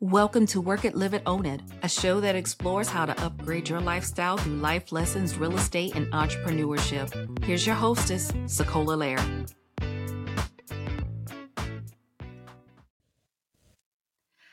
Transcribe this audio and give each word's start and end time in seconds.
Welcome 0.00 0.46
to 0.46 0.60
Work 0.60 0.84
It, 0.84 0.94
Live 0.94 1.12
It, 1.12 1.24
Own 1.26 1.44
It, 1.44 1.60
a 1.82 1.88
show 1.88 2.20
that 2.20 2.36
explores 2.36 2.88
how 2.88 3.04
to 3.04 3.20
upgrade 3.20 3.68
your 3.68 3.80
lifestyle 3.80 4.36
through 4.36 4.58
life 4.58 4.92
lessons, 4.92 5.36
real 5.36 5.56
estate, 5.56 5.96
and 5.96 6.06
entrepreneurship. 6.12 7.42
Here's 7.42 7.66
your 7.66 7.74
hostess, 7.74 8.30
SaCola 8.46 8.96
Lehr. 8.96 9.48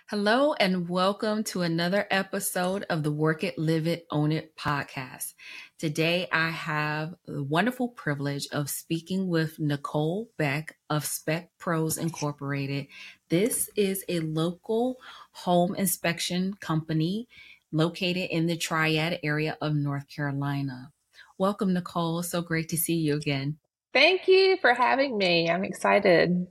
Hello, 0.10 0.54
and 0.54 0.90
welcome 0.90 1.44
to 1.44 1.62
another 1.62 2.08
episode 2.10 2.84
of 2.90 3.04
the 3.04 3.12
Work 3.12 3.44
It, 3.44 3.56
Live 3.60 3.86
It, 3.86 4.08
Own 4.10 4.32
It 4.32 4.58
podcast. 4.58 5.36
Today, 5.78 6.30
I 6.32 6.52
have 6.52 7.16
the 7.26 7.44
wonderful 7.44 7.90
privilege 7.90 8.48
of 8.54 8.70
speaking 8.70 9.28
with 9.28 9.60
Nicole 9.60 10.30
Beck 10.38 10.78
of 10.90 11.04
Spec 11.06 11.50
Pros 11.58 11.98
Incorporated. 11.98 12.88
This 13.28 13.70
is 13.76 14.06
a 14.08 14.22
local 14.22 14.96
home 15.34 15.76
inspection 15.76 16.54
company 16.62 17.28
located 17.74 18.30
in 18.30 18.48
the 18.48 18.56
Triad 18.56 19.20
area 19.22 19.58
of 19.60 19.76
North 19.76 20.08
Carolina. 20.08 20.94
Welcome, 21.38 21.74
Nicole. 21.74 22.24
So 22.24 22.42
great 22.42 22.70
to 22.70 22.78
see 22.78 22.96
you 22.96 23.16
again. 23.16 23.58
Thank 23.92 24.30
you 24.30 24.56
for 24.62 24.74
having 24.74 25.18
me. 25.18 25.50
I'm 25.50 25.66
excited. 25.66 26.48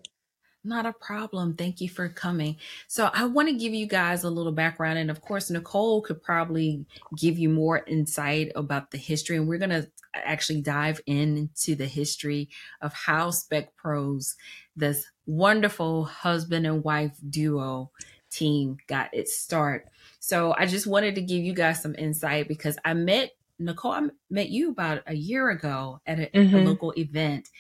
Not 0.67 0.87
a 0.87 0.95
problem. 0.95 1.55
Thank 1.55 1.83
you 1.83 1.91
for 1.91 2.09
coming. 2.09 2.57
So, 2.87 3.11
I 3.13 3.27
want 3.27 3.49
to 3.49 3.55
give 3.55 3.75
you 3.75 3.87
guys 3.87 4.25
a 4.25 4.31
little 4.31 4.51
background. 4.51 4.99
And 4.99 5.11
of 5.11 5.21
course, 5.21 5.51
Nicole 5.51 6.01
could 6.01 6.23
probably 6.23 6.87
give 7.19 7.39
you 7.39 7.51
more 7.51 7.85
insight 7.87 8.51
about 8.57 8.91
the 8.91 8.97
history. 8.97 9.37
And 9.37 9.47
we're 9.47 9.59
going 9.59 9.71
to 9.71 9.91
actually 10.15 10.63
dive 10.63 11.03
into 11.07 11.75
the 11.75 11.87
history 11.87 12.49
of 12.81 12.95
how 12.95 13.31
Spec 13.31 13.77
Pros, 13.77 14.37
this 14.75 15.05
wonderful 15.27 16.05
husband 16.05 16.67
and 16.67 16.83
wife 16.83 17.15
duo 17.29 17.91
team, 18.31 18.79
got 18.87 19.13
its 19.13 19.37
start. 19.37 19.89
So, 20.19 20.55
I 20.57 20.65
just 20.65 20.87
wanted 20.87 21.15
to 21.17 21.21
give 21.21 21.45
you 21.45 21.53
guys 21.53 21.83
some 21.83 21.95
insight 21.99 22.49
because 22.49 22.79
I 22.87 22.95
met 22.95 23.33
Nicole, 23.59 23.93
I 23.93 24.09
met 24.31 24.49
you 24.49 24.71
about 24.71 25.03
a 25.07 25.15
year 25.15 25.51
ago 25.51 26.01
at 26.07 26.21
a, 26.21 26.31
mm-hmm. 26.35 26.57
a 26.57 26.61
local 26.61 26.95
event. 26.97 27.51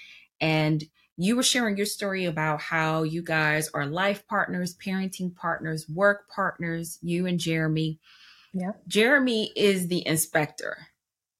And 0.40 0.82
you 1.16 1.36
were 1.36 1.42
sharing 1.42 1.76
your 1.76 1.86
story 1.86 2.24
about 2.24 2.60
how 2.60 3.02
you 3.02 3.22
guys 3.22 3.70
are 3.72 3.86
life 3.86 4.26
partners, 4.26 4.76
parenting 4.76 5.34
partners, 5.34 5.88
work 5.88 6.28
partners, 6.28 6.98
you 7.02 7.26
and 7.26 7.38
Jeremy. 7.38 8.00
Yeah. 8.52 8.72
Jeremy 8.88 9.52
is 9.54 9.88
the 9.88 10.06
inspector. 10.06 10.88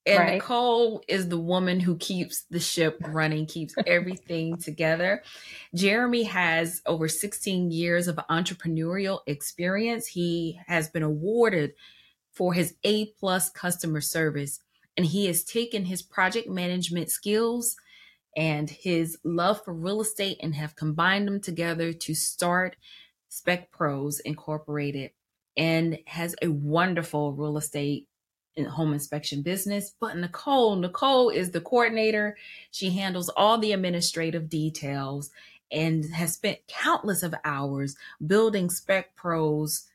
And 0.07 0.19
right. 0.19 0.35
Nicole 0.35 1.03
is 1.09 1.29
the 1.29 1.39
woman 1.39 1.81
who 1.81 1.97
keeps 1.97 2.45
the 2.51 2.61
ship 2.61 2.99
running, 3.09 3.47
keeps 3.47 3.75
everything 3.87 4.59
together. 4.59 5.23
Jeremy 5.75 6.25
has 6.25 6.83
over 6.85 7.09
16 7.09 7.71
years 7.71 8.07
of 8.07 8.17
entrepreneurial 8.31 9.21
experience. 9.27 10.07
He 10.07 10.61
has 10.67 10.89
been 10.89 11.03
awarded 11.03 11.73
for 12.33 12.53
his 12.53 12.75
A 12.85 13.07
plus 13.19 13.49
customer 13.49 14.03
service, 14.03 14.61
and 14.97 15.07
he 15.07 15.27
has 15.27 15.43
taken 15.43 15.87
his 15.87 16.03
project 16.03 16.49
management 16.49 17.11
skills 17.11 17.77
and 18.37 18.69
his 18.69 19.19
love 19.25 19.65
for 19.65 19.73
real 19.73 20.01
estate 20.01 20.39
and 20.43 20.55
have 20.55 20.77
combined 20.77 21.27
them 21.27 21.41
together 21.41 21.93
to 21.93 22.15
start 22.15 22.77
Spec 23.29 23.71
Pros 23.71 24.21
Incorporated 24.21 25.11
and 25.57 25.99
has 26.07 26.35
a 26.43 26.49
wonderful 26.49 27.33
real 27.33 27.57
estate 27.57 28.09
and 28.57 28.67
home 28.67 28.93
inspection 28.93 29.43
business. 29.43 29.95
But 30.01 30.17
Nicole, 30.17 30.77
Nicole 30.77 31.31
is 31.31 31.51
the 31.51 31.61
coordinator. 31.61 32.37
She 32.71 32.91
handles 32.91 33.29
all 33.31 33.59
the 33.59 33.73
administrative 33.73 34.49
details 34.49 35.31
and 35.73 36.05
has 36.15 36.35
spent 36.35 36.67
countless 36.69 37.23
of 37.23 37.35
hours 37.45 37.97
building 38.25 38.71
Spec 38.71 39.17
Pros 39.17 39.87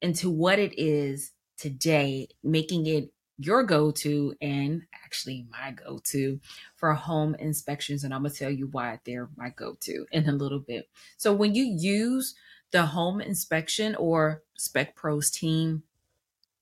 into 0.00 0.30
what 0.30 0.58
it 0.58 0.78
is 0.78 1.32
today, 1.56 2.28
making 2.42 2.86
it 2.86 3.10
your 3.38 3.64
go 3.64 3.90
to 3.90 4.34
and 4.40 4.82
actually 5.04 5.46
my 5.50 5.72
go 5.72 6.00
to 6.04 6.40
for 6.76 6.94
home 6.94 7.34
inspections. 7.36 8.04
And 8.04 8.14
I'm 8.14 8.22
going 8.22 8.32
to 8.32 8.38
tell 8.38 8.50
you 8.50 8.68
why 8.68 9.00
they're 9.04 9.28
my 9.36 9.50
go 9.50 9.76
to 9.80 10.06
in 10.12 10.28
a 10.28 10.32
little 10.32 10.60
bit. 10.60 10.88
So, 11.16 11.32
when 11.32 11.54
you 11.54 11.64
use 11.64 12.34
the 12.70 12.86
home 12.86 13.20
inspection 13.20 13.94
or 13.96 14.42
Spec 14.56 14.94
Pros 14.94 15.30
team, 15.30 15.82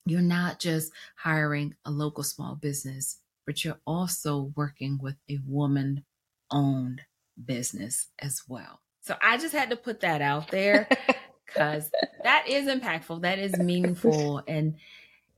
you're 0.07 0.21
not 0.21 0.59
just 0.59 0.93
hiring 1.17 1.75
a 1.85 1.91
local 1.91 2.25
small 2.25 2.55
business, 2.55 3.19
but 3.47 3.65
you're 3.65 3.81
also 3.87 4.53
working 4.57 4.99
with 5.01 5.17
a 5.29 5.39
woman 5.47 6.05
owned 6.51 7.03
business 7.43 8.09
as 8.19 8.43
well. 8.49 8.81
So, 9.03 9.17
I 9.21 9.37
just 9.37 9.55
had 9.55 9.71
to 9.71 9.77
put 9.77 10.01
that 10.01 10.23
out 10.23 10.49
there 10.49 10.89
because 11.47 11.91
that 12.25 12.49
is 12.49 12.67
impactful, 12.67 13.23
that 13.23 13.39
is 13.39 13.57
meaningful. 13.59 14.43
And 14.49 14.77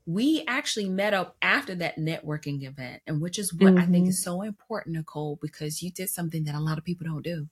we 0.05 0.43
actually 0.47 0.89
met 0.89 1.13
up 1.13 1.35
after 1.41 1.73
that 1.75 1.97
networking 1.97 2.63
event, 2.63 3.01
and 3.07 3.21
which 3.21 3.39
is 3.39 3.53
what 3.53 3.73
mm-hmm. 3.73 3.77
I 3.77 3.85
think 3.85 4.03
mm-hmm. 4.03 4.09
is 4.09 4.23
so 4.23 4.41
important, 4.43 4.95
Nicole, 4.95 5.39
because 5.41 5.81
you 5.81 5.91
did 5.91 6.09
something 6.09 6.43
that 6.43 6.55
a 6.55 6.59
lot 6.59 6.77
of 6.77 6.83
people 6.83 7.07
don't 7.07 7.23
do. 7.23 7.47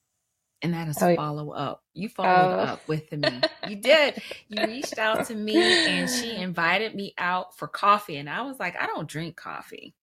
And 0.62 0.74
that 0.74 0.88
is 0.88 1.02
oh, 1.02 1.14
follow 1.16 1.52
up. 1.52 1.84
You 1.94 2.08
followed 2.08 2.56
oh. 2.56 2.64
up 2.64 2.88
with 2.88 3.12
me. 3.12 3.42
You 3.68 3.78
did. 3.78 4.22
You 4.50 4.66
reached 4.66 4.98
out 4.98 5.26
to 5.28 5.36
me 5.36 5.56
and 5.58 6.10
she 6.10 6.36
invited 6.36 6.96
me 6.96 7.14
out 7.18 7.58
for 7.58 7.68
coffee. 7.68 8.18
And 8.18 8.30
I 8.30 8.42
was 8.42 8.60
like, 8.60 8.76
I 8.80 8.88
don't 8.88 9.08
drink 9.08 9.38
coffee. 9.38 9.94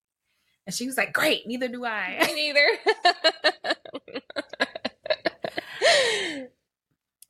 And 0.67 0.75
she 0.75 0.87
was 0.87 0.97
like, 0.97 1.13
Great, 1.13 1.47
neither 1.47 1.69
do 1.69 1.85
I. 1.85 2.19
Me 2.27 2.35
neither. 2.35 4.15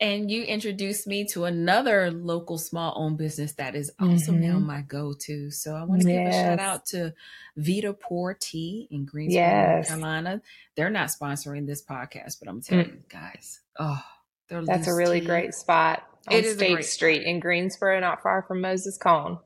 and 0.01 0.31
you 0.31 0.45
introduced 0.45 1.07
me 1.07 1.27
to 1.27 1.45
another 1.45 2.11
local 2.11 2.57
small 2.57 2.95
owned 2.97 3.19
business 3.19 3.53
that 3.55 3.75
is 3.75 3.93
also 4.01 4.33
mm-hmm. 4.33 4.41
now 4.41 4.59
my 4.59 4.81
go-to. 4.81 5.51
So 5.51 5.75
I 5.75 5.85
want 5.85 6.03
to 6.03 6.09
yes. 6.11 6.35
give 6.35 6.35
a 6.35 6.45
shout 6.45 6.61
out 6.61 6.87
to 6.87 7.15
Vita 7.57 7.93
Pour 7.93 8.35
Tea 8.35 8.89
in 8.91 9.05
Greensboro, 9.05 9.43
yes. 9.43 9.75
North 9.75 9.89
Carolina. 9.89 10.43
They're 10.75 10.91
not 10.91 11.11
sponsoring 11.11 11.67
this 11.67 11.85
podcast, 11.85 12.39
but 12.41 12.49
I'm 12.49 12.63
telling 12.63 12.87
mm. 12.87 12.95
you 12.95 13.03
guys, 13.09 13.61
oh, 13.79 14.03
that's 14.49 14.89
a 14.89 14.95
really 14.95 15.21
tea. 15.21 15.27
great 15.27 15.55
spot 15.55 16.03
on 16.29 16.35
it 16.35 16.55
State 16.55 16.85
Street 16.85 17.23
in 17.23 17.39
Greensboro, 17.39 18.01
not 18.01 18.23
far 18.23 18.43
from 18.43 18.63
Moses 18.63 18.97
Cone. 18.97 19.39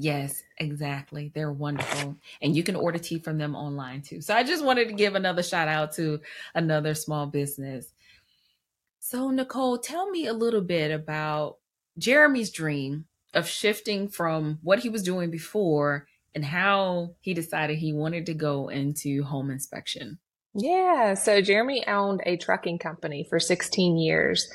Yes, 0.00 0.42
exactly. 0.56 1.32
They're 1.34 1.52
wonderful. 1.52 2.16
And 2.40 2.56
you 2.56 2.62
can 2.62 2.76
order 2.76 2.98
tea 2.98 3.18
from 3.18 3.36
them 3.36 3.56
online 3.56 4.02
too. 4.02 4.20
So 4.20 4.32
I 4.32 4.44
just 4.44 4.64
wanted 4.64 4.88
to 4.88 4.94
give 4.94 5.16
another 5.16 5.42
shout 5.42 5.66
out 5.66 5.92
to 5.94 6.20
another 6.54 6.94
small 6.94 7.26
business 7.26 7.92
so, 9.10 9.30
Nicole, 9.30 9.78
tell 9.78 10.10
me 10.10 10.26
a 10.26 10.34
little 10.34 10.60
bit 10.60 10.90
about 10.90 11.56
Jeremy's 11.96 12.50
dream 12.50 13.06
of 13.32 13.48
shifting 13.48 14.06
from 14.06 14.58
what 14.62 14.80
he 14.80 14.90
was 14.90 15.02
doing 15.02 15.30
before 15.30 16.06
and 16.34 16.44
how 16.44 17.14
he 17.22 17.32
decided 17.32 17.78
he 17.78 17.94
wanted 17.94 18.26
to 18.26 18.34
go 18.34 18.68
into 18.68 19.22
home 19.22 19.50
inspection. 19.50 20.18
Yeah. 20.54 21.14
So, 21.14 21.40
Jeremy 21.40 21.86
owned 21.86 22.20
a 22.26 22.36
trucking 22.36 22.80
company 22.80 23.24
for 23.26 23.40
16 23.40 23.96
years. 23.96 24.46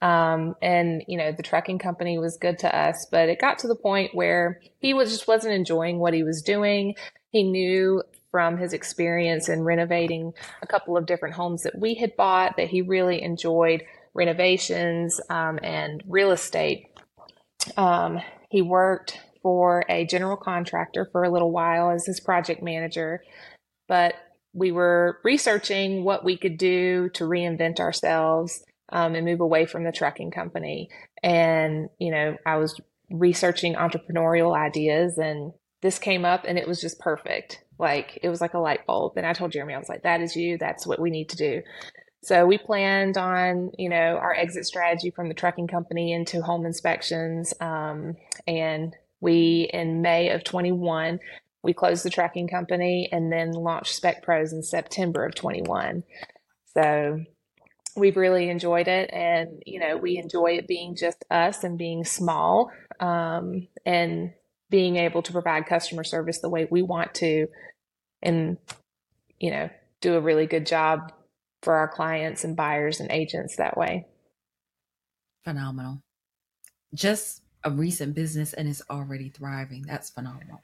Um, 0.00 0.54
and 0.62 1.02
you 1.08 1.16
know 1.16 1.32
the 1.32 1.42
trucking 1.42 1.78
company 1.80 2.16
was 2.18 2.36
good 2.36 2.60
to 2.60 2.76
us, 2.76 3.08
but 3.10 3.28
it 3.28 3.40
got 3.40 3.58
to 3.60 3.66
the 3.66 3.74
point 3.74 4.14
where 4.14 4.60
he 4.78 4.94
was 4.94 5.10
just 5.10 5.26
wasn't 5.26 5.54
enjoying 5.54 5.98
what 5.98 6.14
he 6.14 6.22
was 6.22 6.42
doing. 6.42 6.94
He 7.32 7.42
knew 7.42 8.04
from 8.36 8.58
his 8.58 8.74
experience 8.74 9.48
in 9.48 9.62
renovating 9.62 10.30
a 10.60 10.66
couple 10.66 10.94
of 10.94 11.06
different 11.06 11.34
homes 11.34 11.62
that 11.62 11.78
we 11.78 11.94
had 11.94 12.14
bought 12.16 12.58
that 12.58 12.68
he 12.68 12.82
really 12.82 13.22
enjoyed 13.22 13.82
renovations 14.12 15.18
um, 15.30 15.58
and 15.62 16.04
real 16.06 16.32
estate. 16.32 16.84
Um, 17.78 18.20
he 18.50 18.60
worked 18.60 19.18
for 19.42 19.86
a 19.88 20.04
general 20.04 20.36
contractor 20.36 21.08
for 21.10 21.24
a 21.24 21.30
little 21.30 21.50
while 21.50 21.90
as 21.90 22.04
his 22.04 22.20
project 22.20 22.62
manager, 22.62 23.22
but 23.88 24.12
we 24.52 24.70
were 24.70 25.18
researching 25.24 26.04
what 26.04 26.22
we 26.22 26.36
could 26.36 26.58
do 26.58 27.08
to 27.14 27.24
reinvent 27.24 27.80
ourselves 27.80 28.62
um, 28.90 29.14
and 29.14 29.24
move 29.24 29.40
away 29.40 29.64
from 29.64 29.84
the 29.84 29.92
trucking 29.92 30.30
company. 30.30 30.90
And, 31.22 31.88
you 31.98 32.10
know, 32.10 32.36
I 32.44 32.56
was 32.56 32.78
researching 33.08 33.76
entrepreneurial 33.76 34.54
ideas 34.54 35.16
and 35.16 35.54
this 35.82 35.98
came 35.98 36.24
up 36.24 36.44
and 36.46 36.58
it 36.58 36.66
was 36.66 36.80
just 36.80 36.98
perfect. 36.98 37.62
Like 37.78 38.18
it 38.22 38.28
was 38.28 38.40
like 38.40 38.54
a 38.54 38.58
light 38.58 38.86
bulb. 38.86 39.16
And 39.16 39.26
I 39.26 39.32
told 39.32 39.52
Jeremy, 39.52 39.74
I 39.74 39.78
was 39.78 39.88
like, 39.88 40.02
that 40.02 40.20
is 40.20 40.36
you. 40.36 40.58
That's 40.58 40.86
what 40.86 41.00
we 41.00 41.10
need 41.10 41.28
to 41.30 41.36
do. 41.36 41.62
So 42.22 42.44
we 42.44 42.58
planned 42.58 43.16
on, 43.16 43.70
you 43.78 43.88
know, 43.88 44.16
our 44.16 44.34
exit 44.34 44.66
strategy 44.66 45.10
from 45.10 45.28
the 45.28 45.34
trucking 45.34 45.68
company 45.68 46.12
into 46.12 46.42
home 46.42 46.66
inspections. 46.66 47.54
Um, 47.60 48.16
and 48.48 48.96
we, 49.20 49.70
in 49.72 50.02
May 50.02 50.30
of 50.30 50.42
21, 50.42 51.20
we 51.62 51.72
closed 51.72 52.04
the 52.04 52.10
trucking 52.10 52.48
company 52.48 53.08
and 53.12 53.30
then 53.30 53.52
launched 53.52 53.94
Spec 53.94 54.22
Pros 54.22 54.52
in 54.52 54.62
September 54.62 55.24
of 55.24 55.34
21. 55.34 56.02
So 56.74 57.20
we've 57.96 58.16
really 58.16 58.50
enjoyed 58.50 58.88
it. 58.88 59.10
And, 59.12 59.62
you 59.64 59.78
know, 59.78 59.96
we 59.96 60.18
enjoy 60.18 60.56
it 60.58 60.66
being 60.66 60.96
just 60.96 61.24
us 61.30 61.64
and 61.64 61.78
being 61.78 62.04
small 62.04 62.70
um, 62.98 63.68
and 63.84 64.32
being 64.70 64.96
able 64.96 65.22
to 65.22 65.32
provide 65.32 65.66
customer 65.66 66.04
service 66.04 66.40
the 66.40 66.48
way 66.48 66.66
we 66.70 66.82
want 66.82 67.14
to 67.14 67.46
and, 68.22 68.58
you 69.38 69.50
know, 69.50 69.70
do 70.00 70.14
a 70.14 70.20
really 70.20 70.46
good 70.46 70.66
job 70.66 71.12
for 71.62 71.74
our 71.74 71.88
clients 71.88 72.44
and 72.44 72.56
buyers 72.56 73.00
and 73.00 73.10
agents 73.10 73.56
that 73.56 73.76
way. 73.76 74.06
Phenomenal. 75.44 76.02
Just 76.94 77.42
a 77.62 77.70
recent 77.70 78.14
business 78.14 78.52
and 78.52 78.68
it's 78.68 78.82
already 78.90 79.28
thriving. 79.28 79.82
That's 79.82 80.10
phenomenal. 80.10 80.62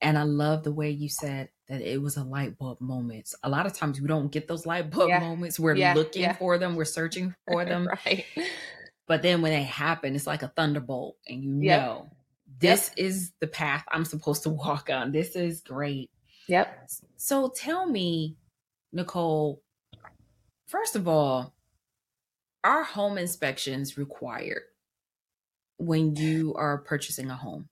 And 0.00 0.16
I 0.16 0.22
love 0.22 0.62
the 0.62 0.72
way 0.72 0.90
you 0.90 1.08
said 1.08 1.48
that 1.68 1.80
it 1.80 2.00
was 2.00 2.16
a 2.16 2.22
light 2.22 2.56
bulb 2.56 2.80
moment. 2.80 3.34
A 3.42 3.50
lot 3.50 3.66
of 3.66 3.72
times 3.72 4.00
we 4.00 4.06
don't 4.06 4.30
get 4.30 4.46
those 4.46 4.64
light 4.64 4.90
bulb 4.90 5.08
yeah. 5.08 5.18
moments. 5.18 5.58
We're 5.58 5.74
yeah, 5.74 5.94
looking 5.94 6.22
yeah. 6.22 6.34
for 6.34 6.56
them, 6.56 6.76
we're 6.76 6.84
searching 6.84 7.34
for 7.46 7.64
them. 7.66 7.88
right. 8.06 8.24
But 9.08 9.22
then 9.22 9.42
when 9.42 9.52
they 9.52 9.64
happen, 9.64 10.14
it's 10.14 10.26
like 10.26 10.42
a 10.42 10.48
thunderbolt, 10.48 11.16
and 11.26 11.62
you 11.64 11.70
know 11.70 12.10
this 12.60 12.90
yep. 12.96 13.06
is 13.06 13.32
the 13.40 13.46
path 13.46 13.84
I'm 13.92 14.04
supposed 14.04 14.42
to 14.44 14.50
walk 14.50 14.90
on. 14.90 15.12
This 15.12 15.36
is 15.36 15.60
great. 15.60 16.10
Yep. 16.48 16.88
So 17.16 17.52
tell 17.54 17.86
me, 17.86 18.36
Nicole, 18.92 19.62
first 20.66 20.96
of 20.96 21.06
all, 21.06 21.54
are 22.64 22.82
home 22.82 23.18
inspections 23.18 23.96
required 23.96 24.62
when 25.76 26.16
you 26.16 26.54
are 26.54 26.78
purchasing 26.78 27.30
a 27.30 27.36
home? 27.36 27.68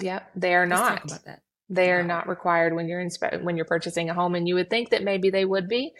Yep, 0.00 0.30
they 0.36 0.54
are 0.54 0.66
Let's 0.66 0.80
not. 0.80 0.88
Talk 0.88 1.04
about 1.04 1.24
that. 1.24 1.42
They 1.68 1.92
are 1.92 2.02
not 2.02 2.28
required 2.28 2.74
when 2.74 2.88
you're 2.88 3.02
inspe- 3.02 3.42
when 3.42 3.56
you're 3.56 3.64
purchasing 3.64 4.10
a 4.10 4.14
home, 4.14 4.34
and 4.34 4.48
you 4.48 4.54
would 4.54 4.70
think 4.70 4.90
that 4.90 5.04
maybe 5.04 5.30
they 5.30 5.44
would 5.44 5.68
be. 5.68 5.92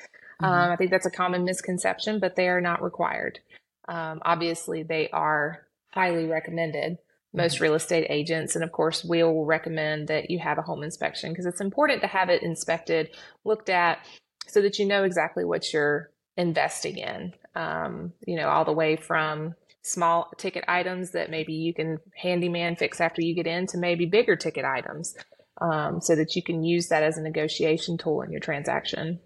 Mm-hmm. 0.42 0.44
Um, 0.44 0.70
I 0.72 0.76
think 0.76 0.90
that's 0.90 1.06
a 1.06 1.10
common 1.10 1.44
misconception, 1.44 2.18
but 2.18 2.34
they 2.34 2.48
are 2.48 2.60
not 2.60 2.82
required. 2.82 3.40
Um, 3.88 4.20
obviously, 4.22 4.82
they 4.82 5.08
are 5.10 5.66
highly 5.90 6.26
recommended. 6.26 6.98
Most 7.32 7.56
mm-hmm. 7.56 7.64
real 7.64 7.74
estate 7.74 8.06
agents, 8.10 8.56
and 8.56 8.64
of 8.64 8.72
course, 8.72 9.04
we 9.04 9.22
will 9.22 9.44
recommend 9.44 10.08
that 10.08 10.30
you 10.30 10.38
have 10.40 10.58
a 10.58 10.62
home 10.62 10.82
inspection 10.82 11.30
because 11.30 11.46
it's 11.46 11.60
important 11.60 12.00
to 12.02 12.08
have 12.08 12.28
it 12.28 12.42
inspected, 12.42 13.10
looked 13.44 13.68
at, 13.68 13.98
so 14.46 14.60
that 14.62 14.78
you 14.78 14.86
know 14.86 15.04
exactly 15.04 15.44
what 15.44 15.72
you're 15.72 16.10
investing 16.36 16.98
in. 16.98 17.32
Um, 17.54 18.12
you 18.26 18.36
know, 18.36 18.48
all 18.48 18.64
the 18.64 18.72
way 18.72 18.96
from 18.96 19.54
small 19.82 20.30
ticket 20.36 20.64
items 20.68 21.12
that 21.12 21.30
maybe 21.30 21.54
you 21.54 21.72
can 21.72 21.98
handyman 22.16 22.76
fix 22.76 23.00
after 23.00 23.22
you 23.22 23.34
get 23.34 23.46
in 23.46 23.66
to 23.68 23.78
maybe 23.78 24.06
bigger 24.06 24.36
ticket 24.36 24.64
items 24.64 25.14
um, 25.60 26.00
so 26.00 26.14
that 26.16 26.36
you 26.36 26.42
can 26.42 26.62
use 26.62 26.88
that 26.88 27.02
as 27.02 27.16
a 27.16 27.22
negotiation 27.22 27.96
tool 27.96 28.22
in 28.22 28.30
your 28.30 28.40
transaction. 28.40 29.20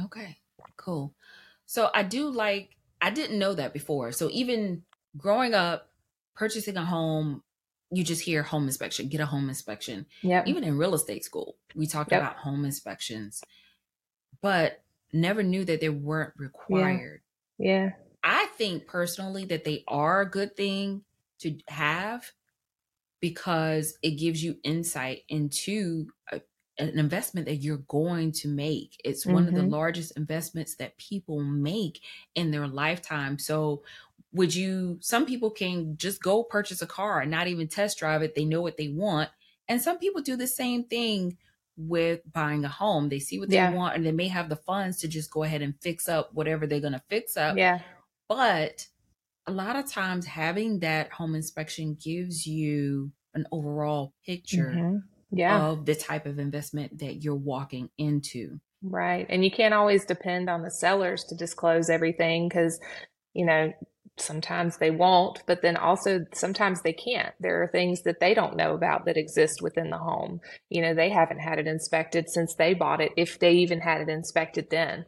Okay, 0.00 0.38
cool. 0.76 1.14
So 1.66 1.90
I 1.94 2.02
do 2.02 2.30
like, 2.30 2.70
I 3.00 3.10
didn't 3.10 3.38
know 3.38 3.54
that 3.54 3.72
before. 3.72 4.12
So 4.12 4.28
even 4.30 4.82
growing 5.16 5.54
up, 5.54 5.88
purchasing 6.34 6.76
a 6.76 6.84
home, 6.84 7.42
you 7.90 8.04
just 8.04 8.22
hear 8.22 8.42
home 8.42 8.64
inspection, 8.64 9.08
get 9.08 9.20
a 9.20 9.26
home 9.26 9.48
inspection. 9.48 10.06
Yeah. 10.22 10.42
Even 10.46 10.64
in 10.64 10.78
real 10.78 10.94
estate 10.94 11.24
school, 11.24 11.56
we 11.74 11.86
talked 11.86 12.12
yep. 12.12 12.22
about 12.22 12.36
home 12.36 12.64
inspections, 12.64 13.42
but 14.40 14.82
never 15.12 15.42
knew 15.42 15.64
that 15.64 15.80
they 15.80 15.88
weren't 15.88 16.32
required. 16.36 17.20
Yeah. 17.58 17.84
yeah. 17.84 17.90
I 18.24 18.46
think 18.56 18.86
personally 18.86 19.44
that 19.46 19.64
they 19.64 19.84
are 19.88 20.20
a 20.20 20.30
good 20.30 20.56
thing 20.56 21.02
to 21.40 21.58
have 21.68 22.30
because 23.20 23.96
it 24.02 24.12
gives 24.12 24.42
you 24.42 24.56
insight 24.64 25.22
into 25.28 26.06
a, 26.30 26.40
an 26.78 26.98
investment 26.98 27.46
that 27.46 27.56
you're 27.56 27.78
going 27.88 28.32
to 28.32 28.48
make. 28.48 29.00
It's 29.04 29.24
mm-hmm. 29.24 29.34
one 29.34 29.48
of 29.48 29.54
the 29.54 29.60
mm-hmm. 29.60 29.70
largest 29.70 30.16
investments 30.16 30.76
that 30.76 30.98
people 30.98 31.40
make 31.40 32.00
in 32.34 32.50
their 32.50 32.66
lifetime. 32.66 33.38
So, 33.38 33.82
would 34.32 34.54
you, 34.54 34.98
some 35.00 35.26
people 35.26 35.50
can 35.50 35.96
just 35.96 36.22
go 36.22 36.42
purchase 36.42 36.82
a 36.82 36.86
car 36.86 37.20
and 37.20 37.30
not 37.30 37.48
even 37.48 37.68
test 37.68 37.98
drive 37.98 38.22
it. 38.22 38.34
They 38.34 38.44
know 38.44 38.62
what 38.62 38.76
they 38.76 38.88
want. 38.88 39.30
And 39.68 39.80
some 39.80 39.98
people 39.98 40.22
do 40.22 40.36
the 40.36 40.46
same 40.46 40.84
thing 40.84 41.36
with 41.76 42.20
buying 42.32 42.64
a 42.64 42.68
home. 42.68 43.08
They 43.08 43.18
see 43.18 43.38
what 43.38 43.48
they 43.48 43.56
yeah. 43.56 43.72
want 43.72 43.96
and 43.96 44.04
they 44.04 44.12
may 44.12 44.28
have 44.28 44.48
the 44.48 44.56
funds 44.56 44.98
to 45.00 45.08
just 45.08 45.30
go 45.30 45.42
ahead 45.42 45.62
and 45.62 45.74
fix 45.80 46.08
up 46.08 46.30
whatever 46.32 46.66
they're 46.66 46.80
going 46.80 46.92
to 46.92 47.02
fix 47.08 47.36
up. 47.36 47.56
Yeah. 47.56 47.80
But 48.28 48.86
a 49.46 49.52
lot 49.52 49.76
of 49.76 49.90
times 49.90 50.26
having 50.26 50.80
that 50.80 51.10
home 51.12 51.34
inspection 51.34 51.96
gives 52.02 52.46
you 52.46 53.12
an 53.34 53.46
overall 53.50 54.12
picture 54.24 54.72
mm-hmm. 54.76 54.96
yeah. 55.36 55.62
of 55.66 55.86
the 55.86 55.94
type 55.94 56.26
of 56.26 56.38
investment 56.38 56.98
that 56.98 57.22
you're 57.22 57.34
walking 57.34 57.90
into. 57.98 58.60
Right. 58.82 59.26
And 59.28 59.44
you 59.44 59.50
can't 59.50 59.74
always 59.74 60.04
depend 60.04 60.50
on 60.50 60.62
the 60.62 60.70
sellers 60.70 61.24
to 61.24 61.34
disclose 61.34 61.88
everything 61.88 62.48
because, 62.48 62.80
you 63.32 63.46
know, 63.46 63.72
sometimes 64.18 64.76
they 64.78 64.90
won't, 64.90 65.42
but 65.46 65.62
then 65.62 65.76
also 65.76 66.24
sometimes 66.34 66.82
they 66.82 66.92
can't. 66.92 67.34
There 67.40 67.62
are 67.62 67.68
things 67.68 68.02
that 68.02 68.20
they 68.20 68.34
don't 68.34 68.56
know 68.56 68.74
about 68.74 69.06
that 69.06 69.16
exist 69.16 69.62
within 69.62 69.90
the 69.90 69.98
home. 69.98 70.40
You 70.70 70.82
know, 70.82 70.94
they 70.94 71.10
haven't 71.10 71.40
had 71.40 71.58
it 71.58 71.66
inspected 71.66 72.28
since 72.28 72.54
they 72.54 72.74
bought 72.74 73.00
it, 73.00 73.12
if 73.16 73.38
they 73.38 73.52
even 73.52 73.80
had 73.80 74.00
it 74.00 74.08
inspected 74.08 74.68
then. 74.70 75.04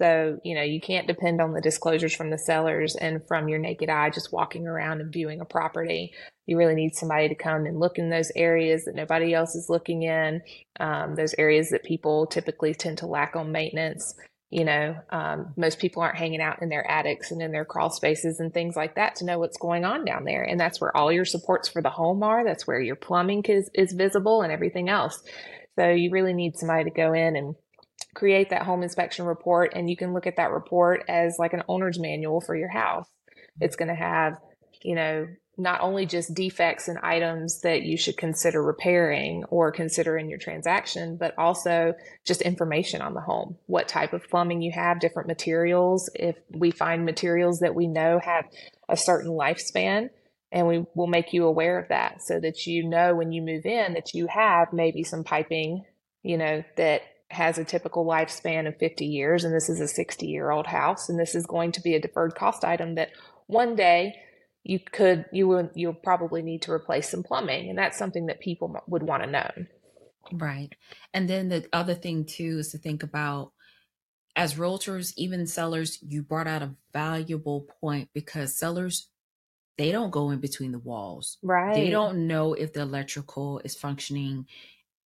So, 0.00 0.38
you 0.42 0.56
know, 0.56 0.62
you 0.62 0.80
can't 0.80 1.06
depend 1.06 1.40
on 1.40 1.52
the 1.52 1.60
disclosures 1.60 2.14
from 2.14 2.30
the 2.30 2.38
sellers 2.38 2.96
and 2.96 3.20
from 3.28 3.48
your 3.48 3.60
naked 3.60 3.88
eye 3.88 4.10
just 4.10 4.32
walking 4.32 4.66
around 4.66 5.00
and 5.00 5.12
viewing 5.12 5.40
a 5.40 5.44
property. 5.44 6.12
You 6.46 6.58
really 6.58 6.74
need 6.74 6.96
somebody 6.96 7.28
to 7.28 7.36
come 7.36 7.66
and 7.66 7.78
look 7.78 7.98
in 7.98 8.10
those 8.10 8.32
areas 8.34 8.84
that 8.84 8.96
nobody 8.96 9.32
else 9.32 9.54
is 9.54 9.68
looking 9.68 10.02
in, 10.02 10.42
um, 10.80 11.14
those 11.14 11.34
areas 11.38 11.70
that 11.70 11.84
people 11.84 12.26
typically 12.26 12.74
tend 12.74 12.98
to 12.98 13.06
lack 13.06 13.36
on 13.36 13.52
maintenance. 13.52 14.14
You 14.52 14.66
know, 14.66 14.96
um, 15.08 15.54
most 15.56 15.78
people 15.78 16.02
aren't 16.02 16.18
hanging 16.18 16.42
out 16.42 16.60
in 16.60 16.68
their 16.68 16.88
attics 16.88 17.30
and 17.30 17.40
in 17.40 17.52
their 17.52 17.64
crawl 17.64 17.88
spaces 17.88 18.38
and 18.38 18.52
things 18.52 18.76
like 18.76 18.96
that 18.96 19.14
to 19.16 19.24
know 19.24 19.38
what's 19.38 19.56
going 19.56 19.86
on 19.86 20.04
down 20.04 20.24
there. 20.24 20.42
And 20.42 20.60
that's 20.60 20.78
where 20.78 20.94
all 20.94 21.10
your 21.10 21.24
supports 21.24 21.70
for 21.70 21.80
the 21.80 21.88
home 21.88 22.22
are. 22.22 22.44
That's 22.44 22.66
where 22.66 22.78
your 22.78 22.96
plumbing 22.96 23.44
is, 23.44 23.70
is 23.72 23.94
visible 23.94 24.42
and 24.42 24.52
everything 24.52 24.90
else. 24.90 25.22
So 25.76 25.88
you 25.88 26.10
really 26.10 26.34
need 26.34 26.58
somebody 26.58 26.84
to 26.84 26.90
go 26.90 27.14
in 27.14 27.34
and 27.34 27.54
create 28.14 28.50
that 28.50 28.64
home 28.64 28.82
inspection 28.82 29.24
report 29.24 29.72
and 29.74 29.88
you 29.88 29.96
can 29.96 30.12
look 30.12 30.26
at 30.26 30.36
that 30.36 30.50
report 30.50 31.02
as 31.08 31.36
like 31.38 31.54
an 31.54 31.62
owner's 31.66 31.98
manual 31.98 32.42
for 32.42 32.54
your 32.54 32.68
house. 32.68 33.08
It's 33.58 33.76
going 33.76 33.88
to 33.88 33.94
have, 33.94 34.34
you 34.82 34.96
know, 34.96 35.28
not 35.58 35.80
only 35.82 36.06
just 36.06 36.34
defects 36.34 36.88
and 36.88 36.98
items 36.98 37.60
that 37.60 37.82
you 37.82 37.96
should 37.96 38.16
consider 38.16 38.62
repairing 38.62 39.44
or 39.44 39.70
consider 39.70 40.16
in 40.16 40.28
your 40.28 40.38
transaction, 40.38 41.16
but 41.16 41.36
also 41.36 41.94
just 42.24 42.40
information 42.40 43.02
on 43.02 43.14
the 43.14 43.20
home. 43.20 43.56
What 43.66 43.86
type 43.86 44.14
of 44.14 44.28
plumbing 44.28 44.62
you 44.62 44.72
have, 44.72 45.00
different 45.00 45.28
materials. 45.28 46.08
If 46.14 46.36
we 46.50 46.70
find 46.70 47.04
materials 47.04 47.60
that 47.60 47.74
we 47.74 47.86
know 47.86 48.18
have 48.18 48.46
a 48.88 48.96
certain 48.96 49.30
lifespan, 49.30 50.08
and 50.50 50.66
we 50.66 50.84
will 50.94 51.06
make 51.06 51.32
you 51.32 51.46
aware 51.46 51.78
of 51.78 51.88
that 51.88 52.22
so 52.22 52.38
that 52.38 52.66
you 52.66 52.86
know 52.86 53.14
when 53.14 53.32
you 53.32 53.40
move 53.40 53.64
in 53.64 53.94
that 53.94 54.12
you 54.12 54.26
have 54.26 54.72
maybe 54.72 55.02
some 55.02 55.24
piping, 55.24 55.84
you 56.22 56.36
know, 56.36 56.62
that 56.76 57.02
has 57.30 57.56
a 57.56 57.64
typical 57.64 58.04
lifespan 58.04 58.68
of 58.68 58.76
50 58.76 59.06
years 59.06 59.44
and 59.44 59.54
this 59.54 59.70
is 59.70 59.80
a 59.80 59.88
60 59.88 60.26
year 60.26 60.50
old 60.50 60.66
house 60.66 61.08
and 61.08 61.18
this 61.18 61.34
is 61.34 61.46
going 61.46 61.72
to 61.72 61.80
be 61.80 61.94
a 61.94 62.00
deferred 62.00 62.34
cost 62.34 62.62
item 62.62 62.96
that 62.96 63.08
one 63.46 63.74
day 63.74 64.14
you 64.64 64.78
could 64.78 65.24
you 65.32 65.48
will 65.48 65.70
you'll 65.74 65.94
probably 65.94 66.42
need 66.42 66.62
to 66.62 66.72
replace 66.72 67.10
some 67.10 67.22
plumbing 67.22 67.68
and 67.68 67.78
that's 67.78 67.98
something 67.98 68.26
that 68.26 68.40
people 68.40 68.76
would 68.86 69.02
want 69.02 69.22
to 69.22 69.30
know. 69.30 69.50
Right. 70.32 70.70
And 71.12 71.28
then 71.28 71.48
the 71.48 71.66
other 71.72 71.94
thing 71.94 72.24
too 72.24 72.58
is 72.58 72.70
to 72.70 72.78
think 72.78 73.02
about 73.02 73.52
as 74.36 74.54
realtors 74.54 75.12
even 75.16 75.46
sellers 75.46 75.98
you 76.02 76.22
brought 76.22 76.46
out 76.46 76.62
a 76.62 76.74
valuable 76.92 77.66
point 77.80 78.08
because 78.14 78.56
sellers 78.56 79.08
they 79.78 79.90
don't 79.90 80.10
go 80.10 80.30
in 80.30 80.38
between 80.38 80.70
the 80.70 80.78
walls. 80.78 81.38
Right. 81.42 81.74
they 81.74 81.90
don't 81.90 82.26
know 82.26 82.54
if 82.54 82.72
the 82.72 82.82
electrical 82.82 83.60
is 83.64 83.74
functioning 83.74 84.46